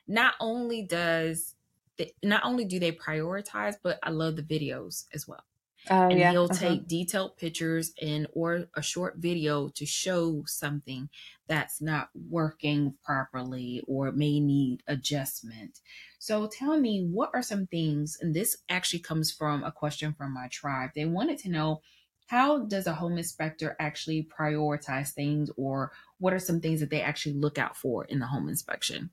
Not 0.06 0.35
only 0.40 0.82
does 0.82 1.54
they, 1.96 2.12
not 2.22 2.44
only 2.44 2.64
do 2.64 2.78
they 2.78 2.92
prioritize, 2.92 3.76
but 3.82 3.98
I 4.02 4.11
love 4.11 4.37
the 4.37 4.42
videos 4.42 5.06
as 5.14 5.26
well. 5.26 5.44
Oh, 5.88 6.09
and 6.09 6.18
yeah. 6.18 6.33
he'll 6.33 6.44
uh-huh. 6.44 6.55
take 6.55 6.88
detailed 6.88 7.37
pictures 7.37 7.92
and 8.01 8.27
or 8.33 8.66
a 8.75 8.83
short 8.83 9.16
video 9.18 9.68
to 9.70 9.87
show 9.87 10.42
something 10.46 11.09
that's 11.46 11.81
not 11.81 12.09
working 12.29 12.94
properly 13.05 13.83
or 13.87 14.11
may 14.12 14.40
need 14.40 14.83
adjustment. 14.88 15.81
So 16.18 16.49
tell 16.49 16.79
me 16.79 17.07
what 17.09 17.31
are 17.35 17.42
some 17.42 17.66
things 17.66 18.18
and 18.20 18.35
this 18.35 18.57
actually 18.68 19.01
comes 19.01 19.31
from 19.31 19.62
a 19.62 19.70
question 19.70 20.12
from 20.12 20.35
my 20.35 20.49
tribe. 20.49 20.90
They 20.94 21.05
wanted 21.05 21.38
to 21.38 21.51
know 21.51 21.83
how 22.27 22.64
does 22.64 22.88
a 22.88 22.94
home 22.94 23.18
inspector 23.18 23.77
actually 23.79 24.29
prioritize 24.37 25.11
things 25.11 25.51
or 25.57 25.92
what 26.18 26.33
are 26.33 26.40
some 26.40 26.61
things 26.61 26.81
that 26.81 26.90
they 26.90 27.01
actually 27.01 27.35
look 27.35 27.59
out 27.59 27.77
for 27.77 28.05
in 28.05 28.18
the 28.18 28.27
home 28.27 28.49
inspection? 28.49 29.11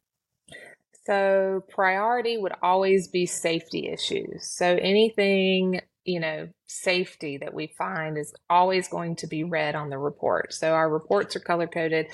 So, 1.06 1.64
priority 1.70 2.38
would 2.38 2.54
always 2.64 3.10
be 3.10 3.26
safety 3.26 3.90
issues. 3.90 4.48
So, 4.48 4.78
anything 4.82 5.82
you 6.06 6.20
know, 6.20 6.50
safety 6.68 7.38
that 7.38 7.54
we 7.54 7.68
find 7.68 8.18
is 8.18 8.34
always 8.50 8.88
going 8.88 9.16
to 9.18 9.28
be 9.28 9.44
red 9.44 9.76
on 9.76 9.90
the 9.90 9.98
report. 9.98 10.54
So 10.54 10.74
our 10.74 10.90
reports 10.90 11.36
are 11.36 11.40
color 11.40 11.68
coded 11.68 12.08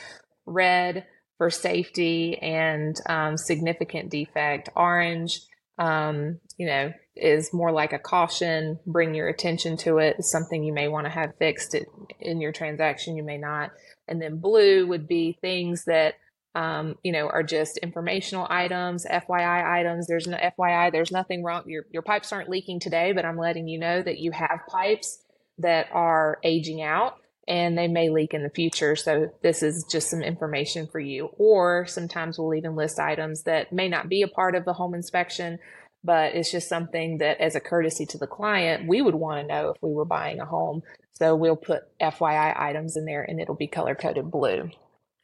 red 0.46 1.06
for 1.38 1.50
safety 1.50 2.38
and 2.38 2.96
um, 3.08 3.38
significant 3.38 4.12
defect, 4.12 4.70
orange, 4.76 5.42
um, 5.78 6.40
you 6.58 6.68
know, 6.68 6.94
is 7.16 7.54
more 7.54 7.72
like 7.72 7.94
a 7.94 8.00
caution, 8.00 8.78
bring 8.86 9.16
your 9.16 9.30
attention 9.30 9.78
to 9.78 9.98
it, 10.00 10.24
something 10.24 10.64
you 10.64 10.74
may 10.74 10.88
want 10.88 11.06
to 11.06 11.12
have 11.12 11.38
fixed 11.40 11.76
in 12.20 12.42
your 12.42 12.52
transaction, 12.52 13.16
you 13.16 13.24
may 13.24 13.38
not. 13.38 13.72
And 14.08 14.22
then 14.22 14.40
blue 14.40 14.86
would 14.88 15.08
be 15.08 15.38
things 15.40 15.86
that 15.86 16.16
um, 16.56 16.96
you 17.04 17.12
know, 17.12 17.28
are 17.28 17.44
just 17.44 17.78
informational 17.78 18.48
items, 18.50 19.06
FYI 19.06 19.80
items. 19.80 20.08
There's 20.08 20.28
no 20.28 20.38
FYI, 20.38 20.92
there's 20.92 21.12
nothing 21.12 21.44
wrong. 21.44 21.64
Your, 21.68 21.86
your 21.92 22.02
pipes 22.02 22.32
aren't 22.32 22.50
leaking 22.50 22.80
today, 22.80 23.12
but 23.12 23.26
I'm 23.26 23.38
letting 23.38 23.68
you 23.68 23.80
know 23.80 24.02
that 24.02 24.18
you 24.20 24.32
have 24.32 24.62
pipes 24.68 25.20
that 25.60 25.88
are 25.92 26.40
aging 26.44 26.82
out 26.82 27.16
and 27.48 27.78
they 27.78 27.88
may 27.88 28.10
leak 28.10 28.34
in 28.34 28.44
the 28.44 28.50
future. 28.50 28.96
So 28.96 29.30
this 29.42 29.64
is 29.64 29.86
just 29.92 30.10
some 30.10 30.22
information 30.22 30.88
for 30.88 31.00
you. 31.00 31.30
Or 31.38 31.86
sometimes 31.88 32.38
we'll 32.38 32.54
even 32.56 32.76
list 32.76 33.00
items 33.00 33.44
that 33.44 33.74
may 33.74 33.90
not 33.90 34.08
be 34.08 34.22
a 34.22 34.28
part 34.28 34.56
of 34.56 34.66
the 34.66 34.74
home 34.74 34.94
inspection, 34.94 35.60
but 36.04 36.36
it's 36.36 36.52
just 36.52 36.70
something 36.70 37.18
that 37.18 37.42
as 37.42 37.56
a 37.56 37.60
courtesy 37.60 38.06
to 38.08 38.18
the 38.18 38.28
client, 38.28 38.88
we 38.88 39.02
would 39.02 39.16
want 39.16 39.42
to 39.42 39.48
know 39.48 39.70
if 39.72 39.82
we 39.82 39.94
were 39.94 40.06
buying 40.06 40.40
a 40.40 40.46
home. 40.46 40.82
So 41.14 41.36
we'll 41.36 41.58
put 41.58 41.82
FYI 42.00 42.58
items 42.58 42.96
in 42.96 43.06
there 43.06 43.24
and 43.24 43.40
it'll 43.42 43.56
be 43.56 43.68
color 43.68 43.96
coded 43.96 44.32
blue. 44.32 44.70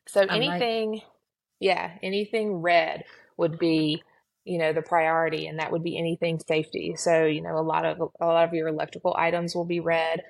So 0.08 0.22
anything 0.22 0.92
like- 0.92 1.04
yeah, 1.66 1.94
anything 2.04 2.58
red 2.58 3.06
would 3.38 3.58
be, 3.58 4.04
you 4.44 4.60
know, 4.60 4.72
the 4.72 4.84
priority, 4.84 5.48
and 5.48 5.58
that 5.58 5.72
would 5.72 5.84
be 5.84 5.98
anything 5.98 6.40
safety. 6.48 6.94
So, 6.96 7.26
you 7.26 7.42
know, 7.42 7.58
a 7.58 7.66
lot 7.66 7.86
of 7.86 8.12
a 8.22 8.26
lot 8.28 8.48
of 8.48 8.54
your 8.54 8.68
electrical 8.68 9.16
items 9.18 9.56
will 9.56 9.66
be 9.66 9.80
red. 9.80 10.22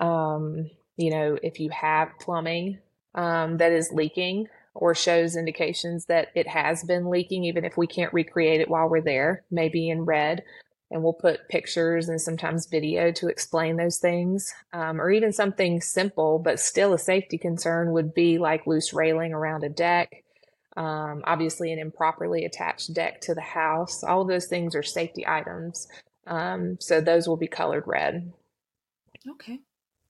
Um, 0.00 0.68
you 0.96 1.12
know, 1.12 1.38
if 1.40 1.60
you 1.60 1.70
have 1.70 2.18
plumbing 2.18 2.80
um, 3.14 3.58
that 3.58 3.70
is 3.70 3.92
leaking 3.92 4.48
or 4.74 4.96
shows 4.96 5.36
indications 5.36 6.06
that 6.06 6.30
it 6.34 6.48
has 6.48 6.82
been 6.82 7.08
leaking, 7.08 7.44
even 7.44 7.64
if 7.64 7.76
we 7.76 7.86
can't 7.86 8.12
recreate 8.12 8.60
it 8.60 8.68
while 8.68 8.88
we're 8.88 9.00
there, 9.00 9.44
maybe 9.52 9.88
in 9.88 10.04
red. 10.04 10.42
And 10.90 11.04
we'll 11.04 11.12
put 11.12 11.48
pictures 11.48 12.08
and 12.08 12.20
sometimes 12.20 12.66
video 12.66 13.12
to 13.12 13.28
explain 13.28 13.76
those 13.76 13.98
things. 13.98 14.52
Um, 14.72 15.00
or 15.00 15.12
even 15.12 15.32
something 15.32 15.80
simple, 15.80 16.40
but 16.40 16.58
still 16.58 16.92
a 16.92 16.98
safety 16.98 17.38
concern 17.38 17.92
would 17.92 18.12
be 18.12 18.38
like 18.38 18.66
loose 18.66 18.92
railing 18.92 19.32
around 19.32 19.62
a 19.62 19.68
deck 19.68 20.23
um, 20.76 21.22
obviously 21.24 21.72
an 21.72 21.78
improperly 21.78 22.44
attached 22.44 22.92
deck 22.92 23.20
to 23.22 23.34
the 23.34 23.40
house. 23.40 24.02
All 24.02 24.22
of 24.22 24.28
those 24.28 24.46
things 24.46 24.74
are 24.74 24.82
safety 24.82 25.24
items. 25.26 25.88
Um, 26.26 26.78
so 26.80 27.00
those 27.00 27.28
will 27.28 27.36
be 27.36 27.46
colored 27.46 27.84
red. 27.86 28.32
Okay. 29.28 29.60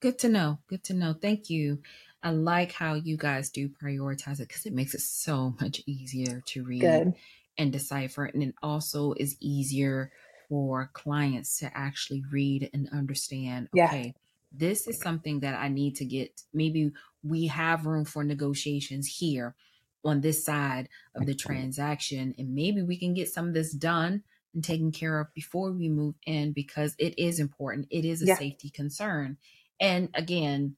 Good 0.01 0.19
to 0.21 0.29
know. 0.29 0.59
Good 0.69 0.85
to 0.85 0.95
know. 0.95 1.15
Thank 1.15 1.51
you. 1.51 1.81
I 2.23 2.31
like 2.31 2.73
how 2.73 2.95
you 2.95 3.17
guys 3.17 3.51
do 3.51 3.69
prioritize 3.69 4.41
it 4.41 4.49
because 4.49 4.65
it 4.65 4.73
makes 4.73 4.95
it 4.95 5.03
so 5.03 5.55
much 5.61 5.83
easier 5.87 6.43
to 6.47 6.65
read 6.65 6.81
Good. 6.81 7.15
and 7.59 7.73
decipher. 7.73 8.25
And 8.25 8.43
it 8.43 8.55
also 8.63 9.13
is 9.19 9.37
easier 9.41 10.11
for 10.49 10.91
clients 10.95 11.59
to 11.59 11.71
actually 11.77 12.23
read 12.31 12.71
and 12.73 12.89
understand 12.93 13.69
okay, 13.79 14.07
yeah. 14.07 14.13
this 14.53 14.87
is 14.87 15.01
something 15.01 15.41
that 15.41 15.59
I 15.59 15.69
need 15.69 15.97
to 15.97 16.05
get. 16.05 16.43
Maybe 16.53 16.93
we 17.23 17.47
have 17.49 17.87
room 17.87 18.05
for 18.05 18.25
negotiations 18.25 19.07
here 19.07 19.55
on 20.05 20.21
this 20.21 20.45
side 20.45 20.89
of 21.15 21.27
the 21.27 21.35
transaction 21.35 22.35
and 22.39 22.55
maybe 22.55 22.83
we 22.83 22.99
can 22.99 23.15
get 23.15 23.29
some 23.29 23.49
of 23.49 23.55
this 23.55 23.73
done 23.73 24.23
and 24.55 24.63
taken 24.63 24.93
care 24.93 25.21
of 25.21 25.33
before 25.35 25.73
we 25.73 25.89
move 25.89 26.15
in 26.27 26.53
because 26.53 26.95
it 26.99 27.19
is 27.19 27.41
important. 27.41 27.87
It 27.91 28.05
is 28.05 28.23
a 28.23 28.27
yeah. 28.27 28.37
safety 28.37 28.71
concern. 28.71 29.37
And 29.81 30.09
again 30.15 30.77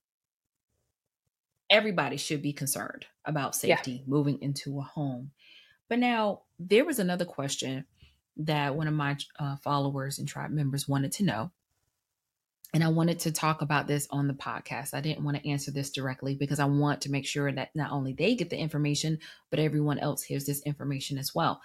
everybody 1.69 2.17
should 2.17 2.43
be 2.43 2.53
concerned 2.53 3.07
about 3.25 3.55
safety 3.55 3.93
yeah. 3.93 4.03
moving 4.07 4.41
into 4.41 4.79
a 4.79 4.83
home. 4.83 5.31
But 5.89 5.99
now 5.99 6.43
there 6.59 6.85
was 6.85 6.99
another 6.99 7.25
question 7.25 7.85
that 8.37 8.75
one 8.77 8.87
of 8.87 8.95
my 8.95 9.17
uh, 9.39 9.57
followers 9.57 10.19
and 10.19 10.29
tribe 10.29 10.51
members 10.51 10.89
wanted 10.89 11.13
to 11.13 11.25
know 11.25 11.51
and 12.75 12.83
I 12.85 12.89
wanted 12.89 13.21
to 13.21 13.33
talk 13.33 13.63
about 13.63 13.87
this 13.87 14.07
on 14.11 14.29
the 14.29 14.35
podcast. 14.35 14.93
I 14.93 15.01
didn't 15.01 15.25
want 15.25 15.37
to 15.37 15.49
answer 15.49 15.71
this 15.71 15.91
directly 15.91 16.35
because 16.35 16.61
I 16.61 16.65
want 16.67 17.03
to 17.03 17.11
make 17.11 17.27
sure 17.27 17.51
that 17.51 17.71
not 17.75 17.93
only 17.93 18.13
they 18.13 18.35
get 18.35 18.51
the 18.51 18.59
information, 18.59 19.19
but 19.51 19.61
everyone 19.61 19.99
else 19.99 20.23
hears 20.23 20.47
this 20.47 20.63
information 20.63 21.17
as 21.17 21.35
well. 21.35 21.61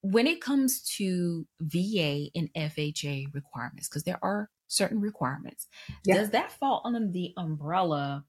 When 0.00 0.26
it 0.26 0.40
comes 0.40 0.82
to 0.96 1.46
VA 1.60 2.26
and 2.34 2.50
FHA 2.56 3.34
requirements, 3.34 3.88
because 3.88 4.04
there 4.04 4.18
are 4.22 4.50
certain 4.68 5.00
requirements, 5.00 5.68
yeah. 6.04 6.16
does 6.16 6.30
that 6.30 6.52
fall 6.52 6.82
under 6.84 7.06
the 7.06 7.34
umbrella 7.36 8.24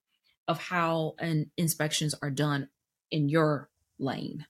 of 0.47 0.60
how 0.60 1.15
an 1.19 1.51
inspections 1.58 2.13
are 2.21 2.29
done 2.29 2.69
in 3.12 3.29
your 3.29 3.69
lane? 3.97 4.45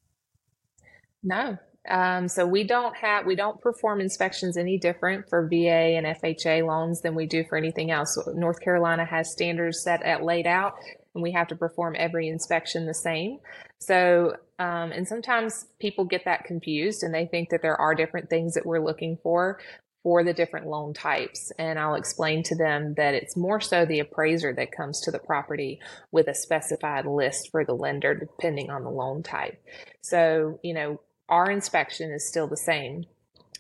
No, 1.21 1.57
um, 1.89 2.29
so 2.29 2.45
we 2.45 2.63
don't 2.63 2.95
have 2.95 3.25
we 3.25 3.35
don't 3.35 3.59
perform 3.59 3.99
inspections 3.99 4.55
any 4.55 4.77
different 4.77 5.29
for 5.29 5.47
VA 5.47 5.97
and 5.97 6.05
FHA 6.05 6.65
loans 6.65 7.01
than 7.01 7.13
we 7.13 7.25
do 7.25 7.43
for 7.43 7.57
anything 7.57 7.91
else. 7.91 8.17
North 8.33 8.61
Carolina 8.61 9.05
has 9.05 9.31
standards 9.31 9.81
set 9.81 10.01
at 10.03 10.23
laid 10.23 10.47
out, 10.47 10.75
and 11.13 11.21
we 11.21 11.31
have 11.33 11.47
to 11.47 11.55
perform 11.55 11.95
every 11.97 12.29
inspection 12.29 12.85
the 12.85 12.93
same. 12.93 13.39
So, 13.79 14.37
um, 14.59 14.93
and 14.93 15.07
sometimes 15.07 15.65
people 15.79 16.05
get 16.05 16.23
that 16.25 16.45
confused 16.45 17.03
and 17.03 17.13
they 17.13 17.25
think 17.25 17.49
that 17.49 17.61
there 17.61 17.79
are 17.79 17.95
different 17.95 18.29
things 18.29 18.53
that 18.53 18.65
we're 18.65 18.83
looking 18.83 19.17
for 19.21 19.59
for 20.03 20.23
the 20.23 20.33
different 20.33 20.67
loan 20.67 20.93
types. 20.93 21.51
And 21.57 21.79
I'll 21.79 21.95
explain 21.95 22.43
to 22.43 22.55
them 22.55 22.93
that 22.95 23.13
it's 23.13 23.37
more 23.37 23.61
so 23.61 23.85
the 23.85 23.99
appraiser 23.99 24.53
that 24.53 24.71
comes 24.71 25.01
to 25.01 25.11
the 25.11 25.19
property 25.19 25.79
with 26.11 26.27
a 26.27 26.35
specified 26.35 27.05
list 27.05 27.49
for 27.51 27.65
the 27.65 27.73
lender, 27.73 28.13
depending 28.13 28.69
on 28.69 28.83
the 28.83 28.89
loan 28.89 29.23
type. 29.23 29.61
So, 30.01 30.59
you 30.61 30.73
know, 30.73 30.99
our 31.33 31.49
inspection 31.49 32.11
is 32.11 32.27
still 32.27 32.47
the 32.47 32.55
same. 32.55 33.05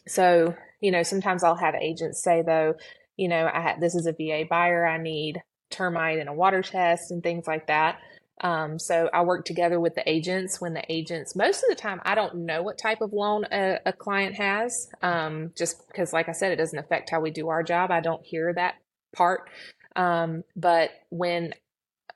So, 0.07 0.55
you 0.79 0.91
know, 0.91 1.01
sometimes 1.01 1.43
I'll 1.43 1.55
have 1.55 1.73
agents 1.73 2.21
say 2.21 2.43
though, 2.45 2.75
you 3.17 3.27
know, 3.27 3.47
I 3.47 3.75
this 3.79 3.95
is 3.95 4.05
a 4.05 4.13
VA 4.13 4.43
buyer, 4.47 4.85
I 4.85 5.01
need 5.01 5.41
termite 5.71 6.19
and 6.19 6.29
a 6.29 6.33
water 6.33 6.61
test 6.61 7.09
and 7.09 7.23
things 7.23 7.47
like 7.47 7.67
that. 7.67 7.97
Um, 8.41 8.77
so 8.77 9.09
I 9.11 9.23
work 9.23 9.45
together 9.45 9.79
with 9.79 9.95
the 9.95 10.07
agents 10.07 10.61
when 10.61 10.73
the 10.73 10.83
agents, 10.89 11.35
most 11.35 11.63
of 11.63 11.69
the 11.69 11.75
time, 11.75 11.99
I 12.03 12.13
don't 12.13 12.45
know 12.45 12.61
what 12.61 12.77
type 12.77 13.01
of 13.01 13.13
loan 13.13 13.45
a, 13.51 13.79
a 13.85 13.93
client 13.93 14.35
has, 14.35 14.89
um, 15.01 15.51
just 15.57 15.87
because, 15.87 16.13
like 16.13 16.29
I 16.29 16.33
said, 16.33 16.51
it 16.51 16.57
doesn't 16.57 16.77
affect 16.77 17.09
how 17.09 17.21
we 17.21 17.31
do 17.31 17.49
our 17.49 17.63
job. 17.63 17.89
I 17.89 18.01
don't 18.01 18.25
hear 18.25 18.53
that 18.53 18.75
part. 19.15 19.49
Um, 19.95 20.43
but 20.55 20.89
when 21.09 21.53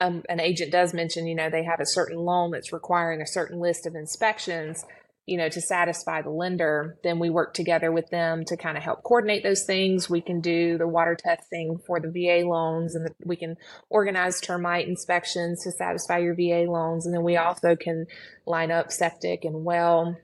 um, 0.02 0.24
an 0.28 0.39
agent 0.39 0.72
does 0.72 0.93
mention, 0.93 1.28
you 1.28 1.36
know, 1.36 1.50
they 1.50 1.63
have 1.63 1.80
a 1.80 1.86
certain 1.86 2.17
loan 2.17 2.52
that's 2.52 2.74
requiring 2.74 3.22
a 3.22 3.28
certain 3.28 3.60
list 3.60 3.86
of 3.86 3.96
inspections, 3.96 4.84
you 5.27 5.37
know, 5.37 5.49
to 5.49 5.59
satisfy 5.59 6.21
the 6.21 6.29
lender, 6.29 6.97
then 7.03 7.19
we 7.19 7.29
work 7.29 7.53
together 7.53 7.91
with 7.91 8.09
them 8.09 8.45
to 8.45 8.55
kind 8.55 8.77
of 8.77 8.83
help 8.83 9.03
coordinate 9.03 9.43
those 9.43 9.65
things. 9.65 10.09
We 10.09 10.21
can 10.21 10.39
do 10.39 10.77
the 10.77 10.87
water 10.87 11.17
testing 11.19 11.79
for 11.85 11.99
the 11.99 12.09
VA 12.09 12.47
loans 12.47 12.95
and 12.95 13.05
the, 13.05 13.13
we 13.25 13.35
can 13.35 13.57
organize 13.89 14.39
termite 14.39 14.87
inspections 14.87 15.63
to 15.63 15.71
satisfy 15.71 16.19
your 16.19 16.33
VA 16.33 16.71
loans. 16.71 17.05
And 17.05 17.13
then 17.13 17.23
we 17.23 17.35
also 17.35 17.75
can 17.75 18.07
line 18.45 18.71
up 18.71 18.89
septic 18.89 19.43
and 19.43 19.65
well 19.65 20.15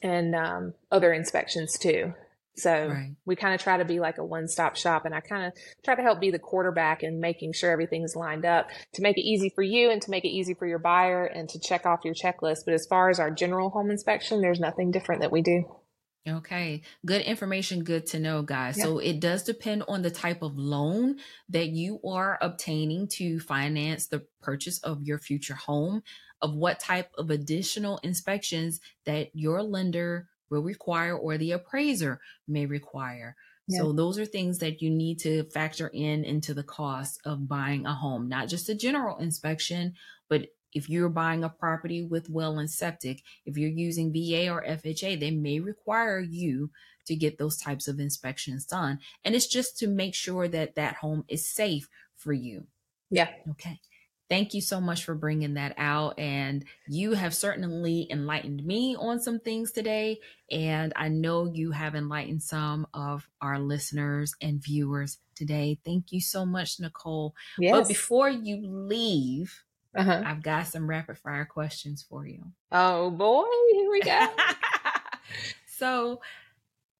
and 0.00 0.36
um, 0.36 0.74
other 0.92 1.12
inspections 1.12 1.76
too. 1.76 2.14
So 2.56 2.88
right. 2.88 3.14
we 3.26 3.36
kind 3.36 3.54
of 3.54 3.60
try 3.60 3.76
to 3.76 3.84
be 3.84 4.00
like 4.00 4.18
a 4.18 4.24
one 4.24 4.48
stop 4.48 4.76
shop. 4.76 5.04
And 5.04 5.14
I 5.14 5.20
kind 5.20 5.46
of 5.46 5.52
try 5.84 5.94
to 5.94 6.02
help 6.02 6.20
be 6.20 6.30
the 6.30 6.38
quarterback 6.38 7.02
in 7.02 7.20
making 7.20 7.52
sure 7.52 7.70
everything's 7.70 8.16
lined 8.16 8.46
up 8.46 8.68
to 8.94 9.02
make 9.02 9.18
it 9.18 9.26
easy 9.26 9.50
for 9.54 9.62
you 9.62 9.90
and 9.90 10.00
to 10.02 10.10
make 10.10 10.24
it 10.24 10.30
easy 10.30 10.54
for 10.54 10.66
your 10.66 10.78
buyer 10.78 11.24
and 11.24 11.48
to 11.50 11.60
check 11.60 11.84
off 11.84 12.00
your 12.04 12.14
checklist. 12.14 12.60
But 12.64 12.74
as 12.74 12.86
far 12.86 13.10
as 13.10 13.20
our 13.20 13.30
general 13.30 13.70
home 13.70 13.90
inspection, 13.90 14.40
there's 14.40 14.60
nothing 14.60 14.90
different 14.90 15.20
that 15.20 15.32
we 15.32 15.42
do. 15.42 15.64
Okay, 16.28 16.82
good 17.04 17.22
information, 17.22 17.84
good 17.84 18.06
to 18.06 18.18
know, 18.18 18.42
guys. 18.42 18.76
Yeah. 18.76 18.84
So 18.84 18.98
it 18.98 19.20
does 19.20 19.44
depend 19.44 19.84
on 19.86 20.02
the 20.02 20.10
type 20.10 20.42
of 20.42 20.56
loan 20.56 21.18
that 21.50 21.68
you 21.68 22.00
are 22.04 22.36
obtaining 22.40 23.06
to 23.12 23.38
finance 23.38 24.08
the 24.08 24.26
purchase 24.42 24.80
of 24.80 25.02
your 25.04 25.18
future 25.18 25.54
home, 25.54 26.02
of 26.42 26.52
what 26.52 26.80
type 26.80 27.12
of 27.16 27.30
additional 27.30 27.98
inspections 27.98 28.80
that 29.04 29.28
your 29.34 29.62
lender 29.62 30.26
will 30.50 30.62
require 30.62 31.16
or 31.16 31.38
the 31.38 31.52
appraiser 31.52 32.20
may 32.46 32.66
require. 32.66 33.36
Yeah. 33.68 33.80
So 33.80 33.92
those 33.92 34.18
are 34.18 34.26
things 34.26 34.58
that 34.58 34.80
you 34.80 34.90
need 34.90 35.18
to 35.20 35.44
factor 35.44 35.88
in 35.88 36.24
into 36.24 36.54
the 36.54 36.62
cost 36.62 37.20
of 37.24 37.48
buying 37.48 37.84
a 37.84 37.94
home, 37.94 38.28
not 38.28 38.48
just 38.48 38.68
a 38.68 38.74
general 38.74 39.18
inspection, 39.18 39.94
but 40.28 40.48
if 40.72 40.90
you're 40.90 41.08
buying 41.08 41.42
a 41.42 41.48
property 41.48 42.02
with 42.02 42.28
well 42.28 42.58
and 42.58 42.70
septic, 42.70 43.22
if 43.46 43.56
you're 43.56 43.70
using 43.70 44.12
VA 44.12 44.50
or 44.50 44.62
FHA, 44.62 45.18
they 45.18 45.30
may 45.30 45.58
require 45.58 46.20
you 46.20 46.70
to 47.06 47.16
get 47.16 47.38
those 47.38 47.56
types 47.56 47.88
of 47.88 47.98
inspections 47.98 48.66
done. 48.66 48.98
And 49.24 49.34
it's 49.34 49.46
just 49.46 49.78
to 49.78 49.86
make 49.86 50.14
sure 50.14 50.48
that 50.48 50.74
that 50.74 50.96
home 50.96 51.24
is 51.28 51.48
safe 51.48 51.88
for 52.14 52.32
you. 52.32 52.66
Yeah. 53.10 53.28
Okay. 53.52 53.80
Thank 54.28 54.54
you 54.54 54.60
so 54.60 54.80
much 54.80 55.04
for 55.04 55.14
bringing 55.14 55.54
that 55.54 55.74
out. 55.78 56.18
And 56.18 56.64
you 56.88 57.12
have 57.14 57.34
certainly 57.34 58.08
enlightened 58.10 58.64
me 58.64 58.96
on 58.98 59.20
some 59.20 59.38
things 59.38 59.72
today. 59.72 60.18
And 60.50 60.92
I 60.96 61.08
know 61.08 61.44
you 61.52 61.70
have 61.70 61.94
enlightened 61.94 62.42
some 62.42 62.86
of 62.92 63.28
our 63.40 63.58
listeners 63.58 64.34
and 64.40 64.62
viewers 64.62 65.18
today. 65.34 65.78
Thank 65.84 66.12
you 66.12 66.20
so 66.20 66.44
much, 66.44 66.80
Nicole. 66.80 67.34
Yes. 67.58 67.72
But 67.72 67.88
before 67.88 68.28
you 68.28 68.60
leave, 68.62 69.62
uh-huh. 69.96 70.22
I've 70.26 70.42
got 70.42 70.66
some 70.66 70.88
rapid 70.88 71.18
fire 71.18 71.46
questions 71.46 72.04
for 72.08 72.26
you. 72.26 72.44
Oh 72.70 73.10
boy, 73.10 73.44
here 73.72 73.90
we 73.90 74.02
go. 74.02 74.26
so, 75.66 76.20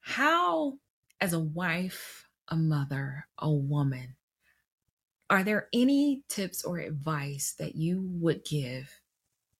how 0.00 0.78
as 1.20 1.34
a 1.34 1.40
wife, 1.40 2.26
a 2.48 2.56
mother, 2.56 3.26
a 3.38 3.50
woman, 3.50 4.15
are 5.28 5.42
there 5.42 5.68
any 5.72 6.22
tips 6.28 6.64
or 6.64 6.78
advice 6.78 7.54
that 7.58 7.74
you 7.74 8.02
would 8.20 8.44
give 8.44 9.00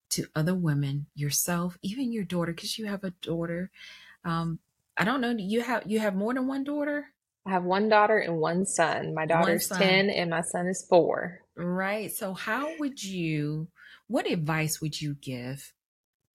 to 0.09 0.25
other 0.35 0.55
women, 0.55 1.07
yourself, 1.15 1.77
even 1.81 2.11
your 2.11 2.23
daughter, 2.23 2.53
because 2.53 2.77
you 2.77 2.85
have 2.85 3.03
a 3.03 3.11
daughter? 3.21 3.71
Um, 4.23 4.59
I 4.97 5.03
don't 5.03 5.21
know. 5.21 5.35
You 5.37 5.61
have 5.61 5.83
you 5.85 5.99
have 5.99 6.15
more 6.15 6.33
than 6.33 6.47
one 6.47 6.63
daughter? 6.63 7.07
I 7.45 7.51
have 7.51 7.63
one 7.63 7.87
daughter 7.87 8.17
and 8.17 8.39
one 8.39 8.65
son. 8.65 9.13
My 9.13 9.25
daughter's 9.25 9.69
10 9.69 10.09
and 10.09 10.29
my 10.29 10.41
son 10.41 10.67
is 10.67 10.85
4. 10.89 11.39
Right. 11.55 12.11
So 12.11 12.33
how 12.33 12.69
would 12.79 13.01
you 13.01 13.69
what 14.07 14.29
advice 14.29 14.81
would 14.81 14.99
you 15.01 15.15
give 15.15 15.73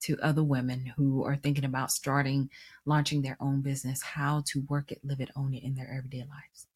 to 0.01 0.17
other 0.21 0.43
women 0.43 0.93
who 0.97 1.23
are 1.23 1.35
thinking 1.35 1.65
about 1.65 1.91
starting 1.91 2.49
launching 2.85 3.21
their 3.21 3.37
own 3.39 3.61
business, 3.61 4.01
how 4.01 4.43
to 4.47 4.61
work 4.67 4.91
it, 4.91 5.01
live 5.03 5.19
it, 5.19 5.29
own 5.35 5.53
it 5.53 5.63
in 5.63 5.75
their 5.75 5.91
everyday 5.95 6.19
lives? 6.19 6.67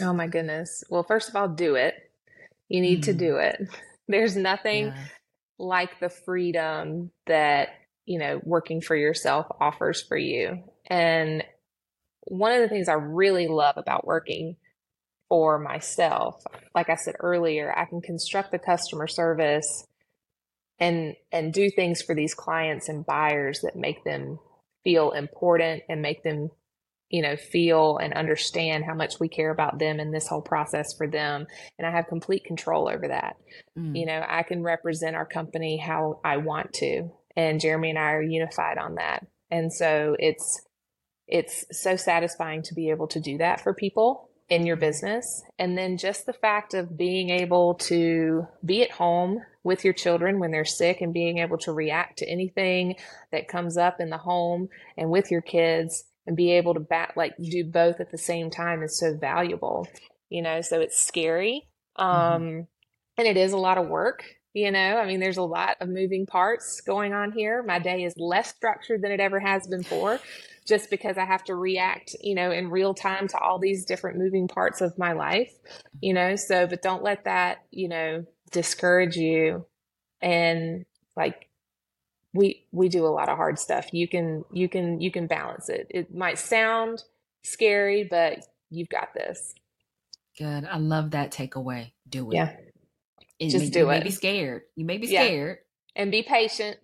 Oh 0.00 0.12
my 0.12 0.26
goodness. 0.26 0.84
Well, 0.88 1.02
first 1.02 1.28
of 1.28 1.36
all, 1.36 1.48
do 1.48 1.74
it. 1.74 1.94
You 2.68 2.80
need 2.80 3.00
mm. 3.00 3.04
to 3.04 3.12
do 3.12 3.36
it. 3.36 3.68
There's 4.08 4.36
nothing 4.36 4.86
yeah. 4.86 5.04
like 5.58 6.00
the 6.00 6.08
freedom 6.08 7.10
that, 7.26 7.68
you 8.06 8.18
know, 8.18 8.40
working 8.42 8.80
for 8.80 8.96
yourself 8.96 9.46
offers 9.60 10.02
for 10.02 10.16
you. 10.16 10.64
And 10.86 11.44
one 12.24 12.52
of 12.52 12.60
the 12.60 12.68
things 12.68 12.88
I 12.88 12.94
really 12.94 13.48
love 13.48 13.76
about 13.76 14.06
working 14.06 14.56
for 15.28 15.58
myself, 15.58 16.42
like 16.74 16.88
I 16.88 16.96
said 16.96 17.14
earlier, 17.20 17.76
I 17.76 17.84
can 17.84 18.00
construct 18.00 18.50
the 18.50 18.58
customer 18.58 19.06
service 19.06 19.86
and 20.78 21.14
and 21.30 21.52
do 21.52 21.70
things 21.70 22.02
for 22.02 22.14
these 22.14 22.34
clients 22.34 22.88
and 22.88 23.06
buyers 23.06 23.60
that 23.60 23.76
make 23.76 24.04
them 24.04 24.38
feel 24.82 25.12
important 25.12 25.84
and 25.88 26.02
make 26.02 26.22
them 26.24 26.50
you 27.12 27.20
know, 27.20 27.36
feel 27.36 27.98
and 27.98 28.14
understand 28.14 28.84
how 28.84 28.94
much 28.94 29.20
we 29.20 29.28
care 29.28 29.52
about 29.52 29.78
them 29.78 30.00
in 30.00 30.10
this 30.10 30.26
whole 30.26 30.40
process 30.40 30.94
for 30.96 31.06
them. 31.06 31.46
And 31.78 31.86
I 31.86 31.90
have 31.90 32.06
complete 32.06 32.44
control 32.44 32.88
over 32.88 33.06
that. 33.08 33.36
Mm. 33.78 33.96
You 33.96 34.06
know, 34.06 34.24
I 34.26 34.42
can 34.42 34.62
represent 34.62 35.14
our 35.14 35.26
company 35.26 35.76
how 35.76 36.20
I 36.24 36.38
want 36.38 36.72
to. 36.74 37.10
And 37.36 37.60
Jeremy 37.60 37.90
and 37.90 37.98
I 37.98 38.12
are 38.12 38.22
unified 38.22 38.78
on 38.78 38.94
that. 38.94 39.26
And 39.50 39.70
so 39.70 40.16
it's, 40.18 40.62
it's 41.28 41.66
so 41.70 41.96
satisfying 41.96 42.62
to 42.62 42.74
be 42.74 42.88
able 42.88 43.08
to 43.08 43.20
do 43.20 43.36
that 43.38 43.60
for 43.60 43.74
people 43.74 44.30
in 44.48 44.64
your 44.64 44.76
business. 44.76 45.42
And 45.58 45.76
then 45.76 45.98
just 45.98 46.24
the 46.24 46.32
fact 46.32 46.72
of 46.72 46.96
being 46.96 47.28
able 47.28 47.74
to 47.74 48.46
be 48.64 48.82
at 48.82 48.90
home 48.90 49.40
with 49.64 49.84
your 49.84 49.94
children 49.94 50.40
when 50.40 50.50
they're 50.50 50.64
sick 50.64 51.02
and 51.02 51.12
being 51.12 51.38
able 51.38 51.58
to 51.58 51.72
react 51.72 52.18
to 52.18 52.28
anything 52.28 52.96
that 53.32 53.48
comes 53.48 53.76
up 53.76 54.00
in 54.00 54.08
the 54.08 54.18
home 54.18 54.70
and 54.96 55.10
with 55.10 55.30
your 55.30 55.42
kids 55.42 56.04
and 56.26 56.36
be 56.36 56.52
able 56.52 56.74
to 56.74 56.80
bat 56.80 57.12
like 57.16 57.34
do 57.36 57.64
both 57.64 58.00
at 58.00 58.10
the 58.10 58.18
same 58.18 58.50
time 58.50 58.82
is 58.82 58.98
so 58.98 59.16
valuable 59.16 59.86
you 60.28 60.42
know 60.42 60.60
so 60.60 60.80
it's 60.80 61.00
scary 61.00 61.68
mm-hmm. 61.98 62.08
um 62.08 62.42
mm-hmm. 62.42 62.60
and 63.18 63.28
it 63.28 63.36
is 63.36 63.52
a 63.52 63.58
lot 63.58 63.78
of 63.78 63.88
work 63.88 64.24
you 64.54 64.70
know 64.70 64.98
i 64.98 65.06
mean 65.06 65.20
there's 65.20 65.36
a 65.36 65.42
lot 65.42 65.76
of 65.80 65.88
moving 65.88 66.26
parts 66.26 66.80
going 66.80 67.12
on 67.12 67.32
here 67.32 67.62
my 67.62 67.78
day 67.78 68.04
is 68.04 68.14
less 68.16 68.50
structured 68.50 69.02
than 69.02 69.12
it 69.12 69.20
ever 69.20 69.40
has 69.40 69.66
been 69.66 69.80
before 69.82 70.20
just 70.66 70.90
because 70.90 71.18
i 71.18 71.24
have 71.24 71.42
to 71.42 71.54
react 71.54 72.14
you 72.20 72.34
know 72.34 72.50
in 72.50 72.70
real 72.70 72.94
time 72.94 73.26
to 73.26 73.38
all 73.38 73.58
these 73.58 73.84
different 73.84 74.18
moving 74.18 74.48
parts 74.48 74.80
of 74.80 74.96
my 74.98 75.12
life 75.12 75.52
you 76.00 76.14
know 76.14 76.36
so 76.36 76.66
but 76.66 76.82
don't 76.82 77.02
let 77.02 77.24
that 77.24 77.58
you 77.70 77.88
know 77.88 78.24
discourage 78.50 79.16
you 79.16 79.64
and 80.20 80.84
like 81.16 81.48
we 82.34 82.66
we 82.72 82.88
do 82.88 83.06
a 83.06 83.08
lot 83.08 83.28
of 83.28 83.36
hard 83.36 83.58
stuff. 83.58 83.92
You 83.92 84.08
can 84.08 84.44
you 84.52 84.68
can 84.68 85.00
you 85.00 85.10
can 85.10 85.26
balance 85.26 85.68
it. 85.68 85.86
It 85.90 86.14
might 86.14 86.38
sound 86.38 87.04
scary, 87.42 88.04
but 88.04 88.46
you've 88.70 88.88
got 88.88 89.14
this. 89.14 89.54
Good. 90.38 90.64
I 90.64 90.78
love 90.78 91.10
that 91.10 91.30
takeaway. 91.30 91.92
Do 92.08 92.30
it. 92.30 92.36
Yeah. 92.36 92.56
And 93.40 93.50
Just 93.50 93.64
may, 93.64 93.70
do 93.70 93.78
you 93.80 93.90
it. 93.90 93.94
You 93.94 93.98
may 93.98 94.04
be 94.04 94.10
scared. 94.10 94.62
You 94.76 94.84
may 94.84 94.98
be 94.98 95.06
scared. 95.08 95.58
Yeah. 95.94 96.02
And 96.02 96.10
be 96.10 96.22
patient. 96.22 96.78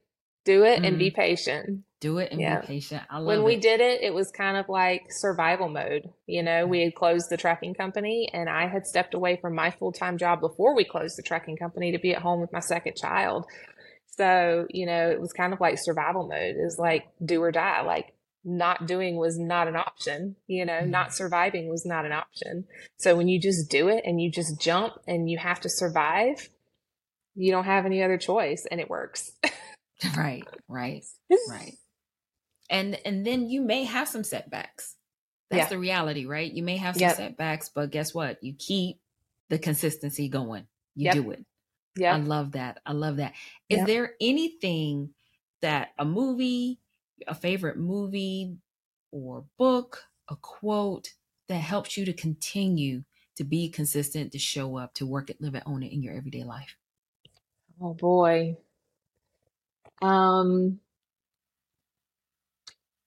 Do 0.45 0.65
it 0.65 0.77
mm-hmm. 0.77 0.85
and 0.85 0.99
be 0.99 1.11
mm-hmm. 1.11 1.21
patient. 1.21 1.85
Do 2.01 2.19
it 2.19 2.31
and 2.31 2.41
yeah. 2.41 2.61
be 2.61 2.67
patient. 2.67 3.03
I 3.11 3.19
love 3.19 3.27
when 3.27 3.39
it. 3.41 3.45
we 3.45 3.57
did 3.57 3.81
it, 3.81 4.03
it 4.03 4.15
was 4.15 4.31
kind 4.31 4.57
of 4.57 4.69
like 4.69 5.07
survival 5.11 5.69
mode. 5.69 6.11
You 6.27 6.43
know, 6.43 6.67
we 6.67 6.83
had 6.83 6.95
closed 6.95 7.29
the 7.31 7.37
trucking 7.37 7.75
company 7.75 8.29
and 8.33 8.49
I 8.49 8.69
had 8.69 8.87
stepped 8.87 9.15
away 9.15 9.37
from 9.37 9.55
my 9.55 9.71
full 9.71 9.93
time 9.93 10.19
job 10.19 10.41
before 10.41 10.77
we 10.77 10.85
closed 10.85 11.17
the 11.17 11.23
trucking 11.23 11.57
company 11.57 11.93
to 11.93 11.99
be 11.99 12.15
at 12.15 12.23
home 12.23 12.41
with 12.41 12.53
my 12.53 12.61
second 12.61 12.97
child. 12.97 13.47
So, 14.19 14.67
you 14.69 14.85
know, 14.85 15.11
it 15.11 15.21
was 15.21 15.33
kind 15.33 15.53
of 15.53 15.61
like 15.61 15.79
survival 15.79 16.27
mode. 16.27 16.57
It 16.57 16.63
was 16.65 16.79
like 16.79 17.07
do 17.25 17.41
or 17.41 17.53
die. 17.53 17.83
Like 17.83 18.13
not 18.45 18.87
doing 18.87 19.17
was 19.17 19.39
not 19.39 19.69
an 19.69 19.77
option, 19.77 20.35
you 20.49 20.67
know, 20.67 20.81
mm-hmm. 20.81 20.91
not 20.91 21.15
surviving 21.15 21.69
was 21.69 21.87
not 21.87 22.05
an 22.05 22.13
option. 22.13 22.65
So 22.97 23.17
when 23.17 23.29
you 23.29 23.41
just 23.41 23.71
do 23.71 23.89
it 23.89 24.03
and 24.05 24.21
you 24.21 24.31
just 24.31 24.61
jump 24.61 24.95
and 25.07 25.31
you 25.31 25.39
have 25.39 25.61
to 25.61 25.69
survive, 25.69 26.51
you 27.37 27.53
don't 27.53 27.65
have 27.65 27.87
any 27.87 28.03
other 28.03 28.19
choice 28.19 28.67
and 28.69 28.81
it 28.81 28.91
works. 28.91 29.31
right, 30.17 30.43
right, 30.67 31.05
right. 31.49 31.75
And 32.69 32.99
and 33.05 33.25
then 33.25 33.49
you 33.49 33.63
may 33.63 33.85
have 33.85 34.09
some 34.09 34.25
setbacks. 34.25 34.97
That's 35.51 35.63
yeah. 35.63 35.69
the 35.69 35.79
reality, 35.79 36.27
right? 36.27 36.53
You 36.53 36.63
may 36.65 36.77
have 36.77 36.97
some 36.97 37.03
yep. 37.03 37.17
setbacks, 37.17 37.71
but 37.75 37.91
guess 37.91 38.13
what? 38.13 38.43
You 38.43 38.55
keep 38.59 38.99
the 39.49 39.59
consistency 39.59 40.29
going. 40.29 40.67
You 40.95 41.05
yep. 41.07 41.15
do 41.15 41.31
it. 41.31 41.45
Yeah. 41.99 42.15
I 42.15 42.19
love 42.19 42.53
that. 42.53 42.81
I 42.87 42.93
love 42.93 43.17
that. 43.17 43.35
Is 43.69 43.79
yeah. 43.79 43.85
there 43.85 44.15
anything 44.21 45.15
that 45.63 45.91
a 45.99 46.05
movie, 46.05 46.81
a 47.27 47.35
favorite 47.35 47.77
movie 47.77 48.57
or 49.11 49.45
book, 49.59 50.05
a 50.29 50.37
quote 50.37 51.15
that 51.49 51.57
helps 51.57 51.97
you 51.97 52.05
to 52.05 52.13
continue 52.13 53.03
to 53.37 53.45
be 53.45 53.69
consistent, 53.69 54.33
to 54.33 54.39
show 54.39 54.77
up, 54.77 54.95
to 54.95 55.07
work 55.07 55.29
it, 55.29 55.41
live 55.41 55.55
it, 55.55 55.65
own 55.67 55.83
it 55.83 55.93
in 55.93 56.03
your 56.03 56.15
everyday 56.15 56.45
life? 56.45 56.77
Oh 57.81 57.95
boy. 57.95 58.57
Um 60.01 60.81